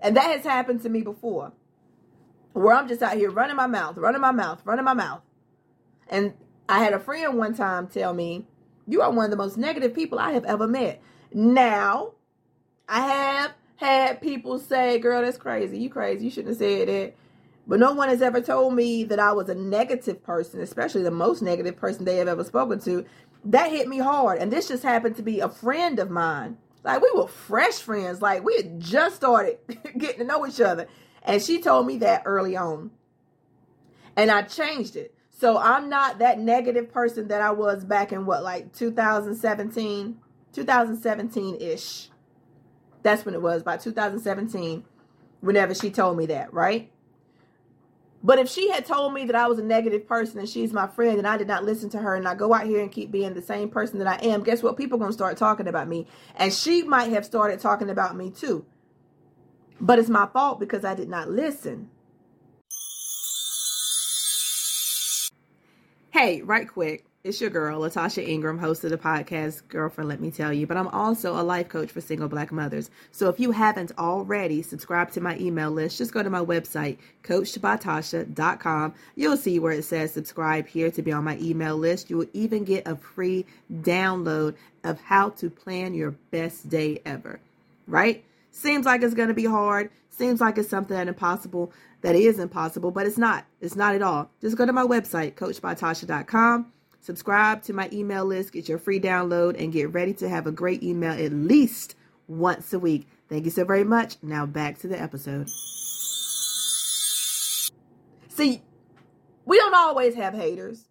And 0.00 0.16
that 0.16 0.30
has 0.30 0.44
happened 0.44 0.82
to 0.82 0.88
me 0.88 1.02
before. 1.02 1.52
Where 2.52 2.74
I'm 2.74 2.88
just 2.88 3.02
out 3.02 3.16
here 3.16 3.30
running 3.30 3.56
my 3.56 3.66
mouth, 3.66 3.96
running 3.96 4.20
my 4.20 4.30
mouth, 4.30 4.62
running 4.64 4.84
my 4.84 4.94
mouth. 4.94 5.22
And 6.08 6.34
I 6.68 6.82
had 6.82 6.92
a 6.92 7.00
friend 7.00 7.36
one 7.36 7.54
time 7.54 7.88
tell 7.88 8.14
me, 8.14 8.46
You 8.86 9.02
are 9.02 9.10
one 9.10 9.24
of 9.24 9.30
the 9.30 9.36
most 9.36 9.56
negative 9.56 9.94
people 9.94 10.18
I 10.18 10.32
have 10.32 10.44
ever 10.44 10.66
met. 10.66 11.00
Now, 11.32 12.12
I 12.88 13.00
have 13.00 13.52
had 13.76 14.20
people 14.20 14.58
say, 14.58 14.98
girl, 14.98 15.22
that's 15.22 15.38
crazy. 15.38 15.78
You 15.78 15.90
crazy. 15.90 16.24
You 16.24 16.30
shouldn't 16.30 16.50
have 16.50 16.58
said 16.58 16.88
that. 16.88 17.14
But 17.66 17.80
no 17.80 17.92
one 17.92 18.08
has 18.10 18.20
ever 18.20 18.40
told 18.40 18.74
me 18.74 19.04
that 19.04 19.18
I 19.18 19.32
was 19.32 19.48
a 19.48 19.54
negative 19.54 20.22
person, 20.22 20.60
especially 20.60 21.02
the 21.02 21.10
most 21.10 21.40
negative 21.40 21.76
person 21.76 22.04
they 22.04 22.16
have 22.16 22.28
ever 22.28 22.44
spoken 22.44 22.78
to. 22.80 23.04
That 23.46 23.70
hit 23.70 23.88
me 23.88 23.98
hard. 23.98 24.38
And 24.38 24.52
this 24.52 24.68
just 24.68 24.82
happened 24.82 25.16
to 25.16 25.22
be 25.22 25.40
a 25.40 25.48
friend 25.48 25.98
of 25.98 26.10
mine. 26.10 26.58
Like 26.82 27.00
we 27.00 27.10
were 27.14 27.26
fresh 27.26 27.78
friends. 27.78 28.20
Like 28.20 28.44
we 28.44 28.56
had 28.56 28.80
just 28.80 29.16
started 29.16 29.58
getting 29.98 30.18
to 30.18 30.24
know 30.24 30.46
each 30.46 30.60
other. 30.60 30.86
And 31.22 31.40
she 31.40 31.60
told 31.62 31.86
me 31.86 31.98
that 31.98 32.22
early 32.26 32.56
on. 32.56 32.90
And 34.16 34.30
I 34.30 34.42
changed 34.42 34.94
it. 34.96 35.14
So 35.44 35.58
I'm 35.58 35.90
not 35.90 36.20
that 36.20 36.38
negative 36.38 36.90
person 36.90 37.28
that 37.28 37.42
I 37.42 37.50
was 37.50 37.84
back 37.84 38.12
in 38.12 38.24
what, 38.24 38.42
like 38.42 38.72
2017, 38.72 40.16
2017 40.54 41.56
ish 41.60 42.08
That's 43.02 43.26
when 43.26 43.34
it 43.34 43.42
was, 43.42 43.62
by 43.62 43.76
2017, 43.76 44.86
whenever 45.42 45.74
she 45.74 45.90
told 45.90 46.16
me 46.16 46.24
that, 46.24 46.54
right? 46.54 46.90
But 48.22 48.38
if 48.38 48.48
she 48.48 48.70
had 48.70 48.86
told 48.86 49.12
me 49.12 49.26
that 49.26 49.36
I 49.36 49.46
was 49.46 49.58
a 49.58 49.62
negative 49.62 50.08
person 50.08 50.38
and 50.38 50.48
she's 50.48 50.72
my 50.72 50.86
friend 50.86 51.18
and 51.18 51.28
I 51.28 51.36
did 51.36 51.46
not 51.46 51.62
listen 51.62 51.90
to 51.90 51.98
her 51.98 52.14
and 52.14 52.26
I 52.26 52.34
go 52.34 52.54
out 52.54 52.64
here 52.64 52.80
and 52.80 52.90
keep 52.90 53.10
being 53.10 53.34
the 53.34 53.42
same 53.42 53.68
person 53.68 53.98
that 53.98 54.08
I 54.08 54.26
am, 54.26 54.44
guess 54.44 54.62
what? 54.62 54.78
People 54.78 54.96
are 54.96 55.00
going 55.00 55.10
to 55.10 55.12
start 55.12 55.36
talking 55.36 55.68
about 55.68 55.88
me. 55.88 56.06
And 56.36 56.54
she 56.54 56.84
might 56.84 57.10
have 57.10 57.26
started 57.26 57.60
talking 57.60 57.90
about 57.90 58.16
me 58.16 58.30
too. 58.30 58.64
But 59.78 59.98
it's 59.98 60.08
my 60.08 60.24
fault 60.24 60.58
because 60.58 60.86
I 60.86 60.94
did 60.94 61.10
not 61.10 61.28
listen. 61.28 61.90
Hey, 66.14 66.42
right 66.42 66.68
quick. 66.68 67.04
It's 67.24 67.40
your 67.40 67.50
girl, 67.50 67.80
Latasha 67.80 68.24
Ingram, 68.24 68.56
host 68.56 68.84
of 68.84 68.90
the 68.90 68.96
podcast 68.96 69.66
Girlfriend 69.66 70.08
Let 70.08 70.20
Me 70.20 70.30
Tell 70.30 70.52
You, 70.52 70.64
but 70.64 70.76
I'm 70.76 70.86
also 70.86 71.32
a 71.34 71.42
life 71.42 71.68
coach 71.68 71.90
for 71.90 72.00
single 72.00 72.28
black 72.28 72.52
mothers. 72.52 72.88
So 73.10 73.28
if 73.28 73.40
you 73.40 73.50
haven't 73.50 73.90
already 73.98 74.62
subscribed 74.62 75.12
to 75.14 75.20
my 75.20 75.36
email 75.38 75.72
list, 75.72 75.98
just 75.98 76.12
go 76.12 76.22
to 76.22 76.30
my 76.30 76.38
website, 76.38 76.98
coachedbytasha.com. 77.24 78.94
You'll 79.16 79.36
see 79.36 79.58
where 79.58 79.72
it 79.72 79.82
says 79.82 80.12
subscribe 80.12 80.68
here 80.68 80.92
to 80.92 81.02
be 81.02 81.10
on 81.10 81.24
my 81.24 81.36
email 81.38 81.76
list. 81.76 82.08
You 82.08 82.18
will 82.18 82.30
even 82.32 82.62
get 82.62 82.86
a 82.86 82.94
free 82.94 83.44
download 83.80 84.54
of 84.84 85.00
how 85.00 85.30
to 85.30 85.50
plan 85.50 85.94
your 85.94 86.12
best 86.30 86.68
day 86.68 87.00
ever, 87.04 87.40
right? 87.88 88.24
Seems 88.54 88.86
like 88.86 89.02
it's 89.02 89.14
going 89.14 89.28
to 89.28 89.34
be 89.34 89.46
hard. 89.46 89.90
Seems 90.10 90.40
like 90.40 90.58
it's 90.58 90.68
something 90.68 90.96
impossible 90.96 91.72
that 92.02 92.14
is 92.14 92.38
impossible, 92.38 92.90
but 92.90 93.06
it's 93.06 93.18
not. 93.18 93.46
It's 93.60 93.76
not 93.76 93.94
at 93.94 94.02
all. 94.02 94.30
Just 94.40 94.56
go 94.56 94.64
to 94.64 94.72
my 94.72 94.84
website, 94.84 95.34
coachbytasha.com 95.34 96.72
Subscribe 97.04 97.62
to 97.64 97.74
my 97.74 97.90
email 97.92 98.24
list, 98.24 98.54
get 98.54 98.66
your 98.66 98.78
free 98.78 98.98
download, 98.98 99.62
and 99.62 99.74
get 99.74 99.92
ready 99.92 100.14
to 100.14 100.26
have 100.26 100.46
a 100.46 100.50
great 100.50 100.82
email 100.82 101.12
at 101.12 101.34
least 101.34 101.96
once 102.28 102.72
a 102.72 102.78
week. 102.78 103.06
Thank 103.28 103.44
you 103.44 103.50
so 103.50 103.62
very 103.62 103.84
much. 103.84 104.16
Now 104.22 104.46
back 104.46 104.78
to 104.78 104.88
the 104.88 104.98
episode. 104.98 105.50
See, 108.28 108.62
we 109.44 109.58
don't 109.58 109.74
always 109.74 110.14
have 110.14 110.32
haters. 110.32 110.88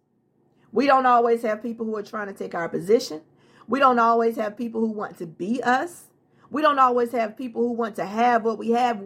We 0.70 0.86
don't 0.86 1.04
always 1.04 1.42
have 1.42 1.60
people 1.60 1.84
who 1.84 1.96
are 1.96 2.02
trying 2.04 2.28
to 2.28 2.32
take 2.32 2.54
our 2.54 2.68
position. 2.68 3.22
We 3.66 3.80
don't 3.80 3.98
always 3.98 4.36
have 4.36 4.56
people 4.56 4.82
who 4.82 4.92
want 4.92 5.18
to 5.18 5.26
be 5.26 5.64
us. 5.64 6.10
We 6.54 6.62
don't 6.62 6.78
always 6.78 7.10
have 7.10 7.36
people 7.36 7.62
who 7.62 7.72
want 7.72 7.96
to 7.96 8.06
have 8.06 8.44
what 8.44 8.58
we 8.58 8.70
have. 8.70 9.02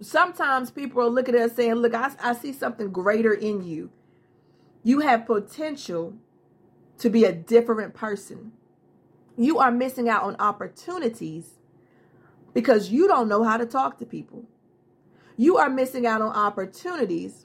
Sometimes 0.00 0.70
people 0.70 1.02
are 1.02 1.10
looking 1.10 1.34
at 1.34 1.42
us 1.42 1.52
saying, 1.54 1.74
Look, 1.74 1.92
I, 1.92 2.10
I 2.22 2.32
see 2.32 2.54
something 2.54 2.90
greater 2.90 3.34
in 3.34 3.62
you. 3.62 3.90
You 4.82 5.00
have 5.00 5.26
potential 5.26 6.14
to 6.96 7.10
be 7.10 7.24
a 7.24 7.32
different 7.32 7.92
person. 7.92 8.52
You 9.36 9.58
are 9.58 9.70
missing 9.70 10.08
out 10.08 10.22
on 10.22 10.36
opportunities 10.36 11.58
because 12.54 12.88
you 12.88 13.06
don't 13.06 13.28
know 13.28 13.42
how 13.42 13.58
to 13.58 13.66
talk 13.66 13.98
to 13.98 14.06
people. 14.06 14.46
You 15.36 15.58
are 15.58 15.68
missing 15.68 16.06
out 16.06 16.22
on 16.22 16.34
opportunities 16.34 17.44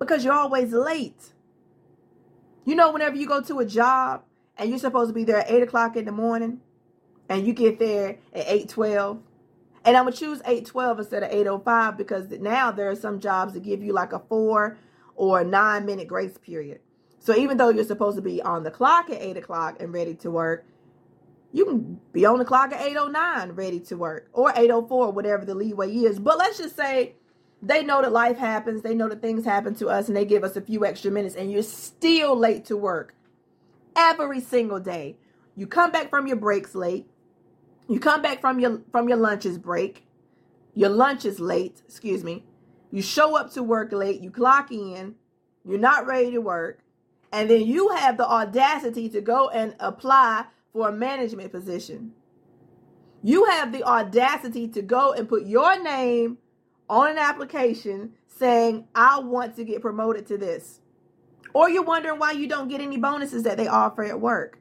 because 0.00 0.24
you're 0.24 0.34
always 0.34 0.72
late. 0.72 1.34
You 2.64 2.74
know, 2.74 2.90
whenever 2.90 3.14
you 3.14 3.28
go 3.28 3.42
to 3.42 3.60
a 3.60 3.64
job 3.64 4.24
and 4.56 4.70
you're 4.70 4.80
supposed 4.80 5.10
to 5.10 5.14
be 5.14 5.22
there 5.22 5.38
at 5.38 5.48
8 5.52 5.62
o'clock 5.62 5.96
in 5.96 6.04
the 6.04 6.10
morning 6.10 6.62
and 7.28 7.46
you 7.46 7.52
get 7.52 7.78
there 7.78 8.18
at 8.32 8.46
8.12, 8.46 9.20
and 9.84 9.96
I'm 9.96 10.04
going 10.04 10.12
to 10.12 10.18
choose 10.18 10.42
8.12 10.42 10.98
instead 10.98 11.22
of 11.22 11.30
8.05 11.30 11.96
because 11.96 12.30
now 12.30 12.70
there 12.70 12.90
are 12.90 12.96
some 12.96 13.20
jobs 13.20 13.54
that 13.54 13.62
give 13.62 13.82
you 13.82 13.92
like 13.92 14.12
a 14.12 14.18
four 14.18 14.78
or 15.14 15.44
nine 15.44 15.86
minute 15.86 16.08
grace 16.08 16.36
period. 16.38 16.80
So 17.20 17.34
even 17.34 17.56
though 17.56 17.68
you're 17.70 17.84
supposed 17.84 18.16
to 18.16 18.22
be 18.22 18.40
on 18.42 18.62
the 18.62 18.70
clock 18.70 19.10
at 19.10 19.20
8 19.20 19.36
o'clock 19.36 19.76
and 19.80 19.92
ready 19.92 20.14
to 20.16 20.30
work, 20.30 20.64
you 21.52 21.64
can 21.64 22.00
be 22.12 22.24
on 22.26 22.38
the 22.38 22.44
clock 22.44 22.72
at 22.72 22.80
8.09 22.80 23.56
ready 23.56 23.80
to 23.80 23.96
work 23.96 24.28
or 24.32 24.52
8.04, 24.52 25.14
whatever 25.14 25.44
the 25.44 25.54
leeway 25.54 25.92
is. 25.92 26.18
But 26.18 26.38
let's 26.38 26.58
just 26.58 26.76
say 26.76 27.16
they 27.62 27.82
know 27.82 28.02
that 28.02 28.12
life 28.12 28.36
happens. 28.38 28.82
They 28.82 28.94
know 28.94 29.08
that 29.08 29.20
things 29.20 29.44
happen 29.44 29.74
to 29.76 29.88
us 29.88 30.08
and 30.08 30.16
they 30.16 30.24
give 30.24 30.44
us 30.44 30.56
a 30.56 30.60
few 30.60 30.84
extra 30.84 31.10
minutes 31.10 31.34
and 31.34 31.50
you're 31.50 31.62
still 31.62 32.36
late 32.36 32.66
to 32.66 32.76
work 32.76 33.14
every 33.96 34.40
single 34.40 34.80
day. 34.80 35.16
You 35.56 35.66
come 35.66 35.90
back 35.90 36.10
from 36.10 36.26
your 36.26 36.36
breaks 36.36 36.74
late. 36.74 37.08
You 37.88 37.98
come 37.98 38.22
back 38.22 38.40
from 38.40 38.60
your 38.60 38.82
from 38.92 39.08
your 39.08 39.18
lunches 39.18 39.58
break. 39.58 40.06
Your 40.74 40.90
lunch 40.90 41.24
is 41.24 41.40
late, 41.40 41.82
excuse 41.86 42.22
me. 42.22 42.44
You 42.90 43.02
show 43.02 43.36
up 43.36 43.52
to 43.52 43.62
work 43.62 43.92
late, 43.92 44.20
you 44.20 44.30
clock 44.30 44.70
in, 44.70 45.16
you're 45.64 45.78
not 45.78 46.06
ready 46.06 46.30
to 46.30 46.40
work 46.40 46.80
and 47.32 47.50
then 47.50 47.66
you 47.66 47.90
have 47.90 48.16
the 48.16 48.26
audacity 48.26 49.08
to 49.10 49.20
go 49.20 49.48
and 49.50 49.74
apply 49.80 50.46
for 50.72 50.88
a 50.88 50.92
management 50.92 51.52
position. 51.52 52.12
You 53.22 53.44
have 53.46 53.72
the 53.72 53.82
audacity 53.82 54.68
to 54.68 54.82
go 54.82 55.12
and 55.12 55.28
put 55.28 55.46
your 55.46 55.82
name 55.82 56.38
on 56.88 57.10
an 57.10 57.18
application 57.18 58.12
saying, 58.26 58.86
I 58.94 59.18
want 59.18 59.56
to 59.56 59.64
get 59.64 59.82
promoted 59.82 60.26
to 60.28 60.38
this. 60.38 60.80
Or 61.52 61.68
you're 61.68 61.82
wondering 61.82 62.18
why 62.18 62.32
you 62.32 62.46
don't 62.46 62.68
get 62.68 62.80
any 62.80 62.96
bonuses 62.96 63.42
that 63.42 63.56
they 63.56 63.66
offer 63.66 64.04
at 64.04 64.20
work. 64.20 64.60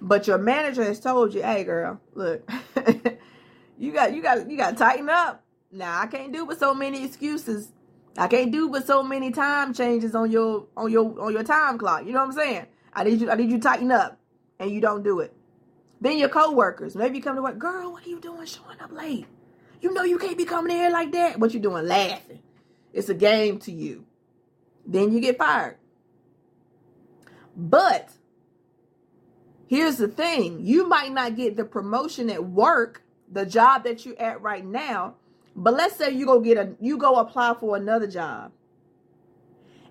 But 0.00 0.26
your 0.26 0.38
manager 0.38 0.82
has 0.84 1.00
told 1.00 1.34
you, 1.34 1.42
hey 1.42 1.64
girl, 1.64 2.00
look, 2.14 2.48
you 3.78 3.92
got 3.92 4.14
you 4.14 4.22
got 4.22 4.50
you 4.50 4.56
got 4.56 4.70
to 4.70 4.76
tighten 4.76 5.08
up. 5.08 5.44
Now 5.70 6.00
I 6.00 6.06
can't 6.06 6.32
do 6.32 6.44
with 6.44 6.58
so 6.58 6.74
many 6.74 7.04
excuses 7.04 7.70
I 8.16 8.28
can't 8.28 8.50
do 8.50 8.68
but 8.68 8.86
so 8.86 9.02
many 9.02 9.30
time 9.30 9.72
changes 9.72 10.14
on 10.14 10.30
your 10.30 10.66
on 10.76 10.90
your 10.90 11.20
on 11.20 11.32
your 11.32 11.44
time 11.44 11.78
clock. 11.78 12.04
You 12.04 12.12
know 12.12 12.18
what 12.18 12.26
I'm 12.26 12.32
saying? 12.32 12.66
I 12.92 13.04
need 13.04 13.20
you 13.20 13.30
I 13.30 13.34
need 13.34 13.50
you 13.50 13.60
tighten 13.60 13.90
up 13.92 14.18
and 14.58 14.70
you 14.70 14.80
don't 14.80 15.02
do 15.02 15.20
it. 15.20 15.34
Then 16.00 16.18
your 16.18 16.28
coworkers, 16.28 16.96
maybe 16.96 17.18
you 17.18 17.22
come 17.22 17.36
to 17.36 17.42
work, 17.42 17.58
girl, 17.58 17.92
what 17.92 18.06
are 18.06 18.08
you 18.08 18.20
doing 18.20 18.46
showing 18.46 18.80
up 18.80 18.90
late? 18.90 19.26
You 19.80 19.92
know 19.92 20.02
you 20.02 20.18
can't 20.18 20.36
be 20.36 20.44
coming 20.44 20.72
in 20.72 20.78
here 20.78 20.90
like 20.90 21.12
that. 21.12 21.38
What 21.38 21.54
you 21.54 21.60
doing? 21.60 21.86
Laughing. 21.86 22.40
It's 22.92 23.08
a 23.08 23.14
game 23.14 23.58
to 23.60 23.72
you. 23.72 24.04
Then 24.86 25.12
you 25.12 25.20
get 25.20 25.38
fired. 25.38 25.76
But 27.56 28.10
here's 29.70 29.98
the 29.98 30.08
thing 30.08 30.58
you 30.60 30.86
might 30.88 31.12
not 31.12 31.36
get 31.36 31.56
the 31.56 31.64
promotion 31.64 32.28
at 32.28 32.44
work, 32.44 33.02
the 33.30 33.46
job 33.46 33.84
that 33.84 34.04
you're 34.04 34.20
at 34.20 34.42
right 34.42 34.66
now, 34.66 35.14
but 35.54 35.74
let's 35.74 35.96
say 35.96 36.10
you 36.10 36.26
go 36.26 36.40
get 36.40 36.58
a 36.58 36.74
you 36.80 36.98
go 36.98 37.14
apply 37.14 37.54
for 37.54 37.76
another 37.76 38.08
job. 38.08 38.52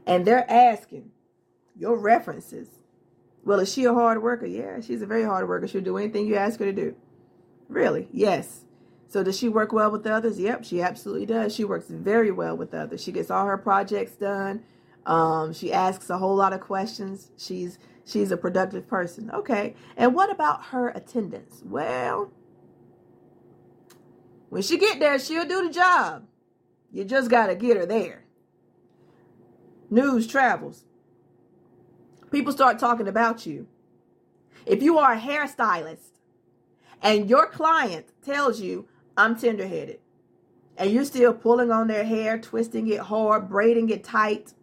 And 0.05 0.25
they're 0.25 0.49
asking 0.51 1.11
your 1.77 1.97
references. 1.97 2.67
Well, 3.45 3.59
is 3.59 3.71
she 3.71 3.85
a 3.85 3.93
hard 3.93 4.21
worker? 4.21 4.45
Yeah, 4.45 4.81
she's 4.81 5.01
a 5.01 5.05
very 5.05 5.23
hard 5.23 5.47
worker. 5.47 5.67
She'll 5.67 5.81
do 5.81 5.97
anything 5.97 6.27
you 6.27 6.35
ask 6.35 6.59
her 6.59 6.65
to 6.65 6.73
do. 6.73 6.95
Really? 7.69 8.09
Yes. 8.11 8.65
So 9.07 9.23
does 9.23 9.37
she 9.37 9.47
work 9.47 9.71
well 9.71 9.89
with 9.91 10.05
others? 10.05 10.39
Yep, 10.39 10.65
she 10.65 10.81
absolutely 10.81 11.25
does. 11.25 11.55
She 11.55 11.63
works 11.63 11.87
very 11.87 12.31
well 12.31 12.57
with 12.57 12.73
others. 12.73 13.01
She 13.01 13.11
gets 13.11 13.31
all 13.31 13.45
her 13.45 13.57
projects 13.57 14.13
done. 14.13 14.63
Um, 15.05 15.53
she 15.53 15.71
asks 15.71 16.09
a 16.09 16.17
whole 16.17 16.35
lot 16.35 16.53
of 16.53 16.59
questions. 16.59 17.31
She's 17.37 17.79
she's 18.09 18.31
a 18.31 18.37
productive 18.37 18.87
person. 18.87 19.29
Okay. 19.31 19.75
And 19.95 20.15
what 20.15 20.31
about 20.31 20.65
her 20.65 20.89
attendance? 20.89 21.61
Well, 21.63 22.31
when 24.49 24.61
she 24.61 24.77
get 24.77 24.99
there, 24.99 25.19
she'll 25.19 25.45
do 25.45 25.67
the 25.67 25.73
job. 25.73 26.25
You 26.91 27.05
just 27.05 27.29
got 27.29 27.47
to 27.47 27.55
get 27.55 27.77
her 27.77 27.85
there. 27.85 28.25
News 29.89 30.27
travels. 30.27 30.85
People 32.31 32.51
start 32.51 32.79
talking 32.79 33.07
about 33.07 33.45
you. 33.45 33.67
If 34.65 34.83
you 34.83 34.97
are 34.99 35.13
a 35.13 35.19
hairstylist 35.19 36.09
and 37.01 37.29
your 37.29 37.47
client 37.47 38.07
tells 38.23 38.59
you, 38.59 38.87
I'm 39.17 39.35
tenderheaded, 39.35 39.97
and 40.77 40.91
you're 40.91 41.05
still 41.05 41.33
pulling 41.33 41.71
on 41.71 41.87
their 41.87 42.05
hair, 42.05 42.39
twisting 42.39 42.87
it 42.87 42.99
hard, 42.99 43.49
braiding 43.49 43.89
it 43.89 44.03
tight, 44.03 44.53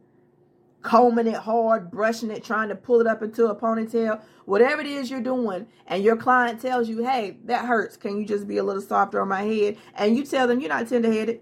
combing 0.82 1.26
it 1.26 1.34
hard, 1.36 1.90
brushing 1.90 2.30
it, 2.30 2.44
trying 2.44 2.68
to 2.68 2.76
pull 2.76 3.00
it 3.00 3.06
up 3.06 3.22
into 3.22 3.46
a 3.46 3.56
ponytail, 3.56 4.20
whatever 4.44 4.80
it 4.80 4.86
is 4.86 5.10
you're 5.10 5.20
doing, 5.20 5.66
and 5.86 6.02
your 6.02 6.16
client 6.16 6.60
tells 6.60 6.88
you, 6.88 7.04
hey, 7.04 7.38
that 7.44 7.64
hurts. 7.64 7.96
Can 7.96 8.18
you 8.18 8.24
just 8.24 8.46
be 8.46 8.58
a 8.58 8.62
little 8.62 8.82
softer 8.82 9.20
on 9.20 9.28
my 9.28 9.42
head? 9.42 9.76
And 9.94 10.16
you 10.16 10.24
tell 10.24 10.46
them 10.46 10.60
you're 10.60 10.68
not 10.68 10.88
tender 10.88 11.12
headed. 11.12 11.40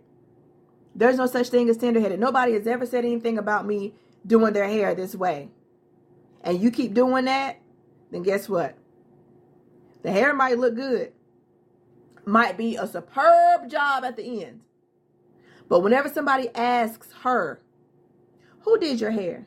There's 0.95 1.17
no 1.17 1.27
such 1.27 1.49
thing 1.49 1.69
as 1.69 1.77
tender 1.77 2.01
headed. 2.01 2.21
Nobody 2.21 2.53
has 2.55 2.67
ever 2.67 2.87
said 2.87 3.05
anything 3.05 3.37
about 3.37 3.67
me 3.67 3.95
doing 4.27 4.53
their 4.53 4.69
hair 4.69 4.95
this 4.95 5.15
way. 5.15 5.51
And 6.43 6.61
you 6.61 6.71
keep 6.71 6.95
doing 6.95 7.25
that, 7.25 7.61
then 8.11 8.23
guess 8.23 8.49
what? 8.49 8.77
The 10.03 10.13
hair 10.13 10.35
might 10.35 10.59
look 10.59 10.75
good, 10.75 11.13
might 12.25 12.57
be 12.57 12.77
a 12.77 12.87
superb 12.87 13.69
job 13.71 14.05
at 14.05 14.17
the 14.17 14.45
end. 14.45 14.61
But 15.69 15.81
whenever 15.81 16.09
somebody 16.09 16.49
asks 16.55 17.09
her, 17.23 17.61
who 18.65 18.79
did 18.79 19.01
your 19.01 19.11
hair? 19.11 19.47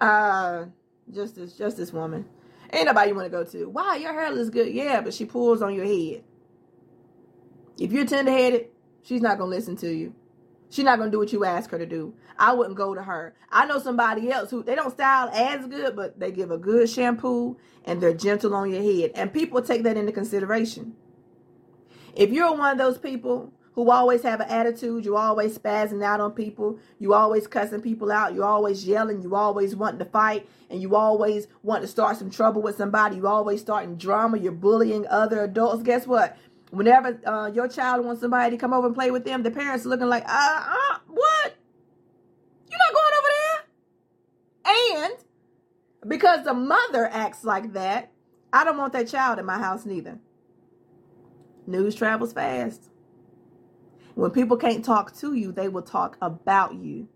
Uh, 0.00 0.66
just 1.12 1.36
this, 1.36 1.54
just 1.54 1.76
this 1.76 1.92
woman. 1.92 2.26
Ain't 2.72 2.86
nobody 2.86 3.10
you 3.10 3.14
want 3.14 3.26
to 3.26 3.30
go 3.30 3.44
to. 3.44 3.68
Wow, 3.68 3.94
your 3.94 4.12
hair 4.12 4.30
looks 4.30 4.50
good. 4.50 4.72
Yeah, 4.72 5.00
but 5.00 5.14
she 5.14 5.24
pulls 5.24 5.62
on 5.62 5.74
your 5.74 5.84
head. 5.84 6.24
If 7.78 7.92
you're 7.92 8.06
tender-headed, 8.06 8.68
she's 9.02 9.20
not 9.20 9.38
gonna 9.38 9.50
listen 9.50 9.76
to 9.76 9.92
you. 9.92 10.14
She's 10.70 10.84
not 10.84 10.98
gonna 10.98 11.10
do 11.10 11.18
what 11.18 11.32
you 11.32 11.44
ask 11.44 11.70
her 11.70 11.78
to 11.78 11.86
do. 11.86 12.14
I 12.38 12.54
wouldn't 12.54 12.76
go 12.76 12.94
to 12.94 13.02
her. 13.02 13.34
I 13.50 13.66
know 13.66 13.78
somebody 13.78 14.30
else 14.30 14.50
who 14.50 14.62
they 14.62 14.74
don't 14.74 14.90
style 14.90 15.28
as 15.32 15.66
good, 15.66 15.96
but 15.96 16.18
they 16.18 16.32
give 16.32 16.50
a 16.50 16.58
good 16.58 16.88
shampoo 16.88 17.56
and 17.84 18.00
they're 18.00 18.14
gentle 18.14 18.54
on 18.54 18.70
your 18.70 18.82
head. 18.82 19.12
And 19.14 19.32
people 19.32 19.60
take 19.60 19.82
that 19.82 19.96
into 19.96 20.12
consideration. 20.12 20.94
If 22.14 22.30
you're 22.30 22.56
one 22.56 22.72
of 22.72 22.78
those 22.78 22.98
people 22.98 23.52
who 23.74 23.90
always 23.90 24.22
have 24.22 24.40
an 24.40 24.48
attitude, 24.48 25.04
you 25.04 25.16
always 25.16 25.56
spazzing 25.56 26.04
out 26.04 26.20
on 26.20 26.32
people, 26.32 26.78
you 26.98 27.14
always 27.14 27.46
cussing 27.46 27.80
people 27.80 28.12
out, 28.12 28.34
you 28.34 28.42
always 28.42 28.86
yelling, 28.86 29.22
you 29.22 29.34
always 29.34 29.74
wanting 29.74 29.98
to 29.98 30.04
fight, 30.04 30.46
and 30.68 30.82
you 30.82 30.94
always 30.94 31.48
want 31.62 31.82
to 31.82 31.88
start 31.88 32.18
some 32.18 32.30
trouble 32.30 32.60
with 32.60 32.76
somebody, 32.76 33.16
you 33.16 33.26
always 33.26 33.60
starting 33.60 33.96
drama, 33.96 34.38
you're 34.38 34.52
bullying 34.52 35.06
other 35.08 35.42
adults. 35.42 35.82
Guess 35.82 36.06
what? 36.06 36.36
Whenever 36.70 37.20
uh, 37.26 37.50
your 37.52 37.68
child 37.68 38.04
wants 38.04 38.20
somebody 38.20 38.50
to 38.50 38.60
come 38.60 38.72
over 38.72 38.86
and 38.86 38.94
play 38.94 39.10
with 39.10 39.24
them, 39.24 39.42
the 39.42 39.50
parents 39.50 39.86
are 39.86 39.88
looking 39.88 40.08
like, 40.08 40.24
uh, 40.24 40.28
uh, 40.28 40.98
what? 41.08 41.54
You're 42.70 42.78
not 42.78 42.94
going 42.94 43.12
over 43.18 43.28
there? 44.64 45.06
And 45.08 45.14
because 46.08 46.44
the 46.44 46.54
mother 46.54 47.06
acts 47.06 47.44
like 47.44 47.72
that, 47.72 48.10
I 48.52 48.64
don't 48.64 48.76
want 48.76 48.92
that 48.92 49.08
child 49.08 49.38
in 49.38 49.46
my 49.46 49.58
house 49.58 49.86
neither. 49.86 50.18
News 51.66 51.94
travels 51.94 52.32
fast. 52.32 52.91
When 54.14 54.30
people 54.30 54.56
can't 54.56 54.84
talk 54.84 55.16
to 55.18 55.34
you, 55.34 55.52
they 55.52 55.68
will 55.68 55.82
talk 55.82 56.16
about 56.20 56.74
you. 56.74 57.08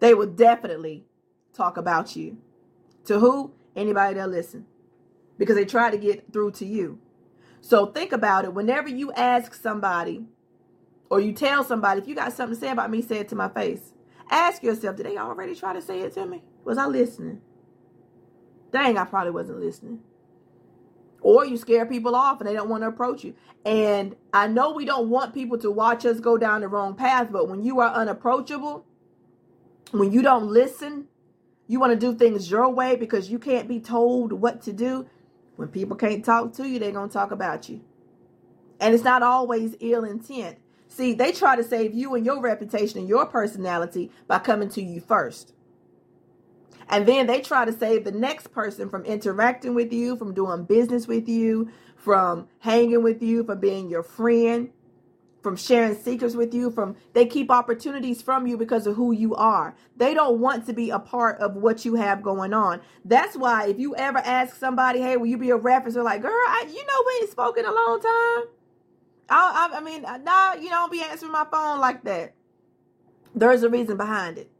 They 0.00 0.14
will 0.14 0.26
definitely 0.26 1.04
talk 1.52 1.76
about 1.76 2.16
you. 2.16 2.38
To 3.04 3.18
who? 3.20 3.52
Anybody 3.76 4.14
that 4.14 4.30
listen. 4.30 4.66
Because 5.38 5.56
they 5.56 5.64
try 5.64 5.90
to 5.90 5.98
get 5.98 6.32
through 6.32 6.52
to 6.52 6.66
you. 6.66 6.98
So 7.60 7.86
think 7.86 8.12
about 8.12 8.44
it. 8.44 8.54
Whenever 8.54 8.88
you 8.88 9.12
ask 9.12 9.54
somebody 9.54 10.26
or 11.10 11.20
you 11.20 11.32
tell 11.32 11.64
somebody, 11.64 12.00
if 12.00 12.08
you 12.08 12.14
got 12.14 12.32
something 12.32 12.54
to 12.54 12.60
say 12.60 12.70
about 12.70 12.90
me, 12.90 13.02
say 13.02 13.18
it 13.18 13.28
to 13.28 13.36
my 13.36 13.48
face. 13.48 13.92
Ask 14.30 14.62
yourself, 14.62 14.96
did 14.96 15.06
they 15.06 15.16
already 15.16 15.54
try 15.54 15.72
to 15.72 15.82
say 15.82 16.00
it 16.00 16.14
to 16.14 16.26
me? 16.26 16.42
Was 16.64 16.78
I 16.78 16.86
listening? 16.86 17.40
Dang, 18.72 18.98
I 18.98 19.04
probably 19.04 19.32
wasn't 19.32 19.60
listening. 19.60 20.00
Or 21.20 21.44
you 21.44 21.56
scare 21.56 21.84
people 21.84 22.14
off 22.14 22.40
and 22.40 22.48
they 22.48 22.54
don't 22.54 22.68
want 22.68 22.82
to 22.82 22.88
approach 22.88 23.24
you. 23.24 23.34
And 23.64 24.14
I 24.32 24.46
know 24.46 24.72
we 24.72 24.84
don't 24.84 25.08
want 25.10 25.34
people 25.34 25.58
to 25.58 25.70
watch 25.70 26.06
us 26.06 26.20
go 26.20 26.38
down 26.38 26.60
the 26.60 26.68
wrong 26.68 26.94
path, 26.94 27.28
but 27.30 27.48
when 27.48 27.62
you 27.62 27.80
are 27.80 27.92
unapproachable, 27.92 28.86
when 29.90 30.12
you 30.12 30.22
don't 30.22 30.46
listen, 30.46 31.08
you 31.66 31.80
want 31.80 31.92
to 31.92 31.98
do 31.98 32.16
things 32.16 32.50
your 32.50 32.68
way 32.70 32.96
because 32.96 33.30
you 33.30 33.38
can't 33.38 33.68
be 33.68 33.80
told 33.80 34.32
what 34.32 34.62
to 34.62 34.72
do. 34.72 35.06
When 35.56 35.68
people 35.68 35.96
can't 35.96 36.24
talk 36.24 36.52
to 36.54 36.68
you, 36.68 36.78
they're 36.78 36.92
going 36.92 37.08
to 37.08 37.12
talk 37.12 37.30
about 37.30 37.68
you. 37.68 37.80
And 38.80 38.94
it's 38.94 39.04
not 39.04 39.22
always 39.22 39.74
ill 39.80 40.04
intent. 40.04 40.58
See, 40.88 41.12
they 41.12 41.32
try 41.32 41.56
to 41.56 41.64
save 41.64 41.94
you 41.94 42.14
and 42.14 42.24
your 42.24 42.40
reputation 42.40 43.00
and 43.00 43.08
your 43.08 43.26
personality 43.26 44.10
by 44.26 44.38
coming 44.38 44.68
to 44.70 44.82
you 44.82 45.00
first. 45.00 45.52
And 46.88 47.06
then 47.06 47.26
they 47.26 47.40
try 47.40 47.64
to 47.64 47.72
save 47.72 48.04
the 48.04 48.12
next 48.12 48.50
person 48.50 48.88
from 48.88 49.04
interacting 49.04 49.74
with 49.74 49.92
you, 49.92 50.16
from 50.16 50.32
doing 50.34 50.64
business 50.64 51.06
with 51.06 51.28
you, 51.28 51.70
from 51.96 52.48
hanging 52.60 53.02
with 53.02 53.22
you, 53.22 53.44
from 53.44 53.60
being 53.60 53.90
your 53.90 54.02
friend, 54.02 54.70
from 55.42 55.56
sharing 55.56 55.94
secrets 55.94 56.34
with 56.34 56.54
you, 56.54 56.70
from 56.70 56.96
they 57.12 57.26
keep 57.26 57.50
opportunities 57.50 58.22
from 58.22 58.46
you 58.46 58.56
because 58.56 58.86
of 58.86 58.96
who 58.96 59.12
you 59.12 59.34
are. 59.34 59.76
They 59.96 60.14
don't 60.14 60.40
want 60.40 60.66
to 60.66 60.72
be 60.72 60.90
a 60.90 60.98
part 60.98 61.38
of 61.40 61.56
what 61.56 61.84
you 61.84 61.94
have 61.96 62.22
going 62.22 62.54
on. 62.54 62.80
That's 63.04 63.36
why 63.36 63.66
if 63.68 63.78
you 63.78 63.94
ever 63.94 64.18
ask 64.18 64.56
somebody, 64.56 65.00
hey, 65.00 65.16
will 65.16 65.26
you 65.26 65.38
be 65.38 65.50
a 65.50 65.56
reference? 65.56 65.94
They're 65.94 66.02
like, 66.02 66.22
girl, 66.22 66.32
I, 66.32 66.64
you 66.68 66.86
know, 66.86 67.04
we 67.06 67.20
ain't 67.20 67.30
spoken 67.30 67.66
a 67.66 67.72
long 67.72 68.00
time. 68.00 68.44
I, 69.30 69.70
I, 69.72 69.76
I 69.76 69.80
mean, 69.80 70.02
nah, 70.24 70.54
you 70.54 70.70
don't 70.70 70.90
be 70.90 71.02
answering 71.02 71.32
my 71.32 71.46
phone 71.50 71.80
like 71.80 72.04
that. 72.04 72.34
There's 73.34 73.62
a 73.62 73.68
reason 73.68 73.98
behind 73.98 74.38
it. 74.38 74.50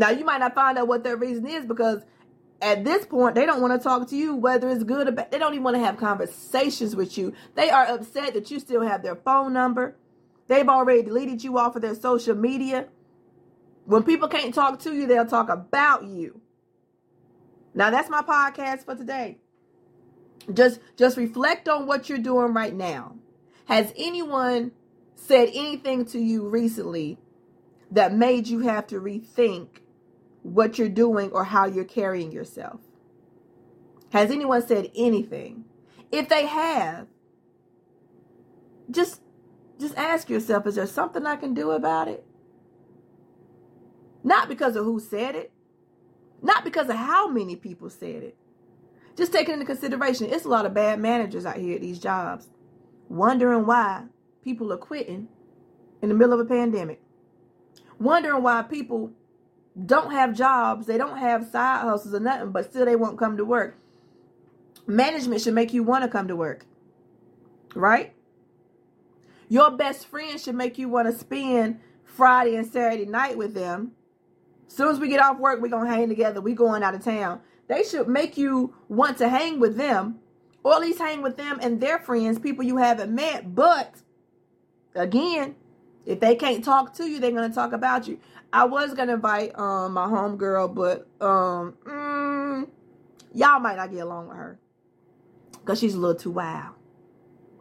Now, 0.00 0.08
you 0.08 0.24
might 0.24 0.40
not 0.40 0.54
find 0.54 0.78
out 0.78 0.88
what 0.88 1.04
their 1.04 1.18
reason 1.18 1.46
is 1.46 1.66
because 1.66 2.02
at 2.62 2.84
this 2.84 3.04
point, 3.04 3.34
they 3.34 3.44
don't 3.44 3.60
want 3.60 3.78
to 3.78 3.84
talk 3.86 4.08
to 4.08 4.16
you, 4.16 4.34
whether 4.34 4.70
it's 4.70 4.82
good 4.82 5.06
or 5.06 5.12
bad. 5.12 5.30
They 5.30 5.38
don't 5.38 5.52
even 5.52 5.62
want 5.62 5.76
to 5.76 5.84
have 5.84 5.98
conversations 5.98 6.96
with 6.96 7.18
you. 7.18 7.34
They 7.54 7.68
are 7.68 7.84
upset 7.84 8.32
that 8.32 8.50
you 8.50 8.60
still 8.60 8.80
have 8.80 9.02
their 9.02 9.16
phone 9.16 9.52
number. 9.52 9.98
They've 10.48 10.66
already 10.66 11.02
deleted 11.02 11.44
you 11.44 11.58
off 11.58 11.76
of 11.76 11.82
their 11.82 11.94
social 11.94 12.34
media. 12.34 12.88
When 13.84 14.02
people 14.02 14.28
can't 14.28 14.54
talk 14.54 14.78
to 14.80 14.94
you, 14.94 15.06
they'll 15.06 15.26
talk 15.26 15.50
about 15.50 16.04
you. 16.04 16.40
Now, 17.74 17.90
that's 17.90 18.08
my 18.08 18.22
podcast 18.22 18.86
for 18.86 18.94
today. 18.94 19.36
Just 20.50 20.80
just 20.96 21.18
reflect 21.18 21.68
on 21.68 21.86
what 21.86 22.08
you're 22.08 22.16
doing 22.16 22.54
right 22.54 22.74
now. 22.74 23.16
Has 23.66 23.92
anyone 23.98 24.72
said 25.14 25.50
anything 25.52 26.06
to 26.06 26.18
you 26.18 26.48
recently 26.48 27.18
that 27.90 28.14
made 28.14 28.48
you 28.48 28.60
have 28.60 28.86
to 28.86 28.98
rethink 28.98 29.79
what 30.42 30.78
you're 30.78 30.88
doing 30.88 31.30
or 31.32 31.44
how 31.44 31.66
you're 31.66 31.84
carrying 31.84 32.32
yourself? 32.32 32.80
Has 34.12 34.30
anyone 34.30 34.66
said 34.66 34.90
anything? 34.96 35.64
If 36.10 36.28
they 36.28 36.46
have, 36.46 37.06
just 38.90 39.20
just 39.78 39.96
ask 39.96 40.28
yourself, 40.28 40.66
is 40.66 40.74
there 40.74 40.86
something 40.86 41.24
I 41.24 41.36
can 41.36 41.54
do 41.54 41.70
about 41.70 42.08
it? 42.08 42.24
Not 44.22 44.48
because 44.48 44.76
of 44.76 44.84
who 44.84 45.00
said 45.00 45.34
it, 45.34 45.52
not 46.42 46.64
because 46.64 46.88
of 46.90 46.96
how 46.96 47.28
many 47.28 47.56
people 47.56 47.88
said 47.88 48.22
it. 48.22 48.36
Just 49.16 49.32
taking 49.32 49.54
into 49.54 49.66
consideration, 49.66 50.28
it's 50.30 50.44
a 50.44 50.48
lot 50.48 50.66
of 50.66 50.74
bad 50.74 51.00
managers 51.00 51.46
out 51.46 51.56
here 51.56 51.76
at 51.76 51.80
these 51.80 51.98
jobs, 51.98 52.48
wondering 53.08 53.66
why 53.66 54.04
people 54.42 54.72
are 54.72 54.78
quitting 54.78 55.28
in 56.02 56.08
the 56.08 56.14
middle 56.14 56.32
of 56.32 56.40
a 56.40 56.44
pandemic, 56.44 57.00
wondering 57.98 58.42
why 58.42 58.62
people 58.62 59.12
don't 59.86 60.10
have 60.10 60.34
jobs, 60.34 60.86
they 60.86 60.98
don't 60.98 61.18
have 61.18 61.48
side 61.48 61.82
hustles 61.82 62.14
or 62.14 62.20
nothing, 62.20 62.50
but 62.50 62.70
still 62.70 62.84
they 62.84 62.96
won't 62.96 63.18
come 63.18 63.36
to 63.36 63.44
work. 63.44 63.76
Management 64.86 65.40
should 65.40 65.54
make 65.54 65.72
you 65.72 65.82
want 65.82 66.02
to 66.02 66.08
come 66.08 66.28
to 66.28 66.36
work, 66.36 66.66
right? 67.74 68.14
Your 69.48 69.70
best 69.70 70.06
friend 70.06 70.40
should 70.40 70.54
make 70.54 70.78
you 70.78 70.88
want 70.88 71.08
to 71.08 71.16
spend 71.16 71.80
Friday 72.04 72.56
and 72.56 72.66
Saturday 72.66 73.06
night 73.06 73.36
with 73.36 73.54
them. 73.54 73.92
Soon 74.68 74.88
as 74.88 75.00
we 75.00 75.08
get 75.08 75.20
off 75.20 75.38
work, 75.38 75.60
we're 75.60 75.68
to 75.86 75.90
hang 75.90 76.08
together. 76.08 76.40
we 76.40 76.54
going 76.54 76.82
out 76.82 76.94
of 76.94 77.04
town. 77.04 77.40
They 77.66 77.82
should 77.82 78.08
make 78.08 78.36
you 78.36 78.74
want 78.88 79.18
to 79.18 79.28
hang 79.28 79.60
with 79.60 79.76
them, 79.76 80.20
or 80.62 80.74
at 80.74 80.80
least 80.80 80.98
hang 80.98 81.22
with 81.22 81.36
them 81.36 81.58
and 81.62 81.80
their 81.80 81.98
friends, 81.98 82.38
people 82.38 82.64
you 82.64 82.76
haven't 82.76 83.14
met. 83.14 83.54
But 83.54 83.94
again, 84.94 85.54
if 86.06 86.20
they 86.20 86.34
can't 86.34 86.64
talk 86.64 86.94
to 86.94 87.08
you, 87.08 87.20
they're 87.20 87.30
to 87.48 87.54
talk 87.54 87.72
about 87.72 88.08
you. 88.08 88.18
I 88.52 88.64
was 88.64 88.94
gonna 88.94 89.14
invite 89.14 89.58
um 89.58 89.92
my 89.92 90.06
homegirl, 90.06 90.74
but 90.74 91.06
um 91.24 91.74
mm, 91.84 92.68
y'all 93.34 93.60
might 93.60 93.76
not 93.76 93.90
get 93.92 94.00
along 94.00 94.28
with 94.28 94.36
her 94.36 94.58
because 95.52 95.78
she's 95.78 95.94
a 95.94 95.98
little 95.98 96.20
too 96.20 96.32
wild. 96.32 96.74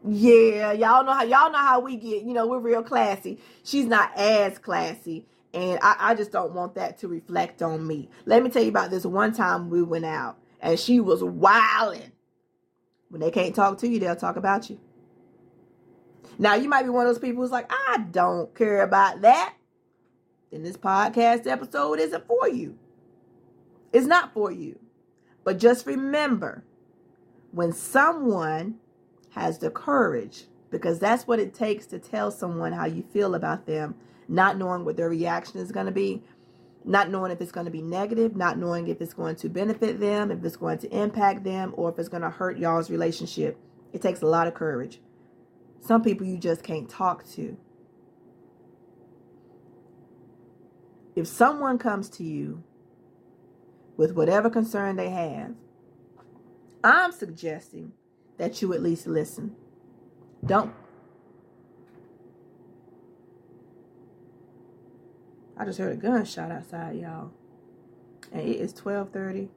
Yeah, 0.08 0.72
y'all 0.72 1.04
know 1.04 1.14
how 1.14 1.24
y'all 1.24 1.52
know 1.52 1.60
how 1.60 1.80
we 1.82 1.98
get. 1.98 2.24
You 2.24 2.34
know, 2.34 2.48
we're 2.48 2.60
real 2.60 2.84
classy. 2.84 3.40
She's 3.64 3.86
not 3.86 4.18
as 4.18 4.58
classy, 4.58 5.28
and 5.54 5.80
I, 5.82 5.96
I 6.00 6.16
just 6.16 6.32
don't 6.32 6.54
want 6.54 6.76
that 6.76 7.00
to 7.00 7.08
reflect 7.08 7.62
on 7.62 7.86
me. 7.86 8.10
Let 8.26 8.42
me 8.44 8.50
tell 8.50 8.64
you 8.64 8.70
about 8.70 8.90
this 8.90 9.06
one 9.06 9.34
time 9.34 9.70
we 9.70 9.84
went 9.84 10.06
out, 10.06 10.38
and 10.62 10.80
she 10.80 11.00
was 11.00 11.24
wilding. 11.24 12.12
When 13.10 13.22
they 13.22 13.32
can't 13.32 13.56
talk 13.56 13.80
to 13.80 13.88
you, 13.88 14.00
they'll 14.00 14.16
talk 14.16 14.38
about 14.38 14.70
you. 14.70 14.80
Now 16.38 16.56
you 16.56 16.70
might 16.70 16.84
be 16.84 16.90
one 16.90 17.06
of 17.06 17.14
those 17.14 17.22
people 17.22 17.44
who's 17.44 17.52
like, 17.52 17.70
I 17.70 17.98
don't 18.12 18.54
care 18.56 18.82
about 18.82 19.22
that 19.22 19.56
then 20.52 20.64
this 20.64 20.78
podcast 20.78 21.48
episode 21.48 22.00
isn't 22.00 22.28
for 22.28 22.48
you. 22.50 22.78
It's 23.94 24.08
not 24.08 24.34
for 24.34 24.52
you. 24.52 24.80
But 25.44 25.60
just 25.60 25.86
remember 25.86 26.64
when 27.52 27.72
someone 27.74 28.76
has 29.32 29.60
the 29.60 29.70
courage, 29.70 30.46
because 30.70 31.00
that's 31.00 31.26
what 31.26 31.40
it 31.40 31.54
takes 31.54 31.86
to 31.88 32.00
tell 32.00 32.32
someone 32.32 32.74
how 32.74 32.86
you 32.86 33.04
feel 33.14 33.36
about 33.36 33.66
them, 33.66 33.96
not 34.28 34.58
knowing 34.58 34.86
what 34.86 34.98
their 34.98 35.10
reaction 35.10 35.60
is 35.60 35.72
going 35.72 35.88
to 35.88 35.92
be, 35.92 36.24
not 36.86 37.10
knowing 37.10 37.32
if 37.32 37.42
it's 37.42 37.52
going 37.52 37.66
to 37.66 37.72
be 37.72 37.82
negative, 37.82 38.36
not 38.36 38.58
knowing 38.58 38.88
if 38.88 39.02
it's 39.02 39.14
going 39.14 39.36
to 39.38 39.50
benefit 39.50 40.00
them, 40.00 40.32
if 40.32 40.44
it's 40.44 40.56
going 40.56 40.78
to 40.80 40.96
impact 40.96 41.44
them, 41.44 41.74
or 41.76 41.90
if 41.90 42.00
it's 42.00 42.10
going 42.10 42.22
to 42.22 42.30
hurt 42.30 42.58
y'all's 42.58 42.90
relationship. 42.90 43.58
It 43.92 44.02
takes 44.02 44.22
a 44.22 44.28
lot 44.28 44.48
of 44.48 44.54
courage. 44.54 45.02
Some 45.82 46.04
people 46.04 46.28
you 46.28 46.38
just 46.38 46.64
can't 46.64 46.90
talk 46.90 47.28
to. 47.30 47.58
If 51.20 51.28
someone 51.28 51.78
comes 51.78 52.08
to 52.12 52.24
you 52.24 52.64
with 53.98 54.14
whatever 54.14 54.50
concern 54.50 54.96
they 54.96 55.10
have, 55.10 55.54
I'm 56.82 57.12
suggesting 57.12 57.92
that 58.38 58.62
you 58.62 58.74
at 58.74 58.82
least 58.82 59.06
listen. 59.06 59.58
Don't. 60.46 60.74
I 65.58 65.66
just 65.66 65.78
heard 65.78 65.92
a 65.92 65.98
gunshot 65.98 66.54
outside, 66.54 66.96
y'all. 66.96 67.32
And 68.32 68.48
it 68.48 68.56
is 68.62 68.72
12:30 68.72 69.50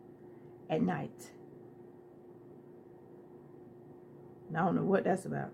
at 0.69 0.83
night. 0.83 1.31
And 4.49 4.59
I 4.59 4.65
don't 4.65 4.75
know 4.75 4.83
what 4.83 5.05
that's 5.05 5.27
about. 5.27 5.53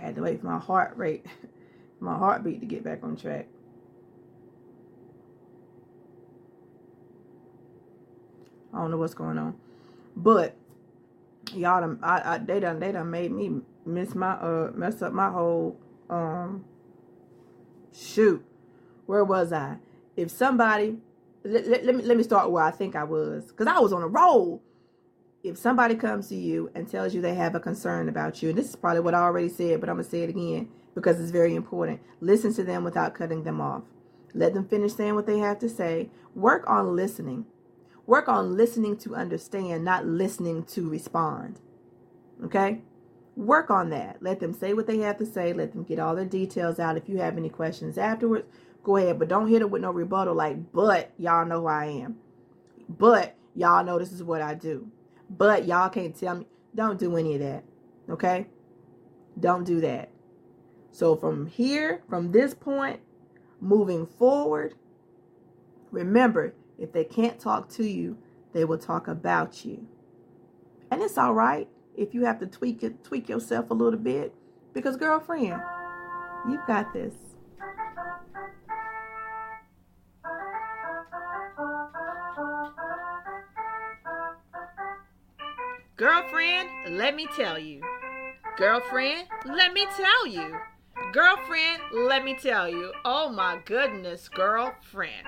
I 0.00 0.06
had 0.06 0.14
to 0.16 0.22
wait 0.22 0.40
for 0.40 0.46
my 0.46 0.58
heart 0.58 0.96
rate, 0.96 1.26
my 2.00 2.16
heartbeat 2.16 2.60
to 2.60 2.66
get 2.66 2.82
back 2.82 3.00
on 3.02 3.16
track. 3.16 3.48
I 8.72 8.78
don't 8.78 8.90
know 8.90 8.96
what's 8.96 9.14
going 9.14 9.36
on, 9.36 9.56
but 10.16 10.56
y'all, 11.52 11.80
done, 11.80 11.98
I, 12.02 12.34
I, 12.34 12.38
they 12.38 12.60
done, 12.60 12.78
they 12.78 12.92
done 12.92 13.10
made 13.10 13.32
me 13.32 13.60
miss 13.84 14.14
my, 14.14 14.32
uh, 14.34 14.70
mess 14.74 15.02
up 15.02 15.12
my 15.12 15.28
whole, 15.28 15.76
um, 16.08 16.64
shoot. 17.92 18.44
Where 19.06 19.24
was 19.24 19.52
I? 19.52 19.78
If 20.16 20.30
somebody, 20.30 20.98
let, 21.42 21.66
let, 21.66 21.84
let 21.84 21.94
me 21.96 22.04
let 22.04 22.16
me 22.16 22.22
start 22.22 22.50
where 22.50 22.62
I 22.62 22.70
think 22.70 22.94
I 22.94 23.02
was, 23.02 23.50
cause 23.52 23.66
I 23.66 23.80
was 23.80 23.92
on 23.92 24.02
a 24.02 24.08
roll 24.08 24.62
if 25.42 25.56
somebody 25.56 25.94
comes 25.94 26.28
to 26.28 26.36
you 26.36 26.70
and 26.74 26.86
tells 26.86 27.14
you 27.14 27.22
they 27.22 27.34
have 27.34 27.54
a 27.54 27.60
concern 27.60 28.08
about 28.10 28.42
you, 28.42 28.50
and 28.50 28.58
this 28.58 28.68
is 28.68 28.76
probably 28.76 29.00
what 29.00 29.14
I 29.14 29.20
already 29.20 29.48
said, 29.48 29.80
but 29.80 29.88
I'm 29.88 29.96
going 29.96 30.04
to 30.04 30.10
say 30.10 30.22
it 30.22 30.28
again 30.28 30.68
because 30.94 31.18
it's 31.18 31.30
very 31.30 31.54
important. 31.54 32.00
Listen 32.20 32.52
to 32.54 32.64
them 32.64 32.84
without 32.84 33.14
cutting 33.14 33.44
them 33.44 33.60
off. 33.60 33.84
Let 34.34 34.52
them 34.52 34.68
finish 34.68 34.92
saying 34.92 35.14
what 35.14 35.26
they 35.26 35.38
have 35.38 35.58
to 35.60 35.68
say. 35.68 36.10
Work 36.34 36.68
on 36.68 36.94
listening. 36.94 37.46
Work 38.06 38.28
on 38.28 38.54
listening 38.54 38.98
to 38.98 39.14
understand, 39.14 39.84
not 39.84 40.04
listening 40.04 40.64
to 40.64 40.88
respond. 40.88 41.58
Okay? 42.44 42.82
Work 43.34 43.70
on 43.70 43.88
that. 43.90 44.22
Let 44.22 44.40
them 44.40 44.52
say 44.52 44.74
what 44.74 44.86
they 44.86 44.98
have 44.98 45.16
to 45.18 45.26
say. 45.26 45.54
Let 45.54 45.72
them 45.72 45.84
get 45.84 45.98
all 45.98 46.14
their 46.14 46.26
details 46.26 46.78
out. 46.78 46.98
If 46.98 47.08
you 47.08 47.16
have 47.18 47.38
any 47.38 47.48
questions 47.48 47.96
afterwards, 47.96 48.46
go 48.82 48.96
ahead. 48.96 49.18
But 49.18 49.28
don't 49.28 49.48
hit 49.48 49.62
it 49.62 49.70
with 49.70 49.80
no 49.80 49.90
rebuttal 49.90 50.34
like, 50.34 50.72
but 50.72 51.12
y'all 51.16 51.46
know 51.46 51.60
who 51.60 51.66
I 51.66 51.86
am. 51.86 52.16
But 52.88 53.36
y'all 53.54 53.84
know 53.84 53.98
this 53.98 54.12
is 54.12 54.22
what 54.22 54.42
I 54.42 54.54
do. 54.54 54.90
But 55.30 55.66
y'all 55.66 55.88
can't 55.88 56.14
tell 56.14 56.34
me. 56.36 56.46
Don't 56.74 56.98
do 56.98 57.16
any 57.16 57.34
of 57.34 57.40
that. 57.40 57.64
Okay? 58.10 58.48
Don't 59.38 59.64
do 59.64 59.80
that. 59.80 60.10
So 60.92 61.16
from 61.16 61.46
here, 61.46 62.02
from 62.08 62.32
this 62.32 62.52
point, 62.52 63.00
moving 63.60 64.06
forward, 64.06 64.74
remember, 65.90 66.54
if 66.78 66.92
they 66.92 67.04
can't 67.04 67.38
talk 67.38 67.68
to 67.70 67.84
you, 67.84 68.18
they 68.52 68.64
will 68.64 68.78
talk 68.78 69.08
about 69.08 69.64
you. 69.64 69.86
And 70.90 71.00
it's 71.00 71.16
all 71.16 71.34
right 71.34 71.68
if 71.96 72.14
you 72.14 72.24
have 72.24 72.38
to 72.40 72.46
tweak 72.46 72.82
it, 72.82 73.04
tweak 73.04 73.28
yourself 73.28 73.70
a 73.70 73.74
little 73.74 73.98
bit 73.98 74.34
because 74.72 74.96
girlfriend, 74.96 75.60
you've 76.48 76.66
got 76.66 76.92
this. 76.92 77.14
Girlfriend, 86.00 86.96
let 86.96 87.14
me 87.14 87.26
tell 87.36 87.58
you. 87.58 87.82
Girlfriend, 88.56 89.28
let 89.44 89.74
me 89.74 89.86
tell 89.98 90.26
you. 90.26 90.56
Girlfriend, 91.12 91.82
let 91.92 92.24
me 92.24 92.34
tell 92.40 92.66
you. 92.66 92.90
Oh 93.04 93.28
my 93.28 93.60
goodness, 93.66 94.26
girlfriend. 94.30 95.26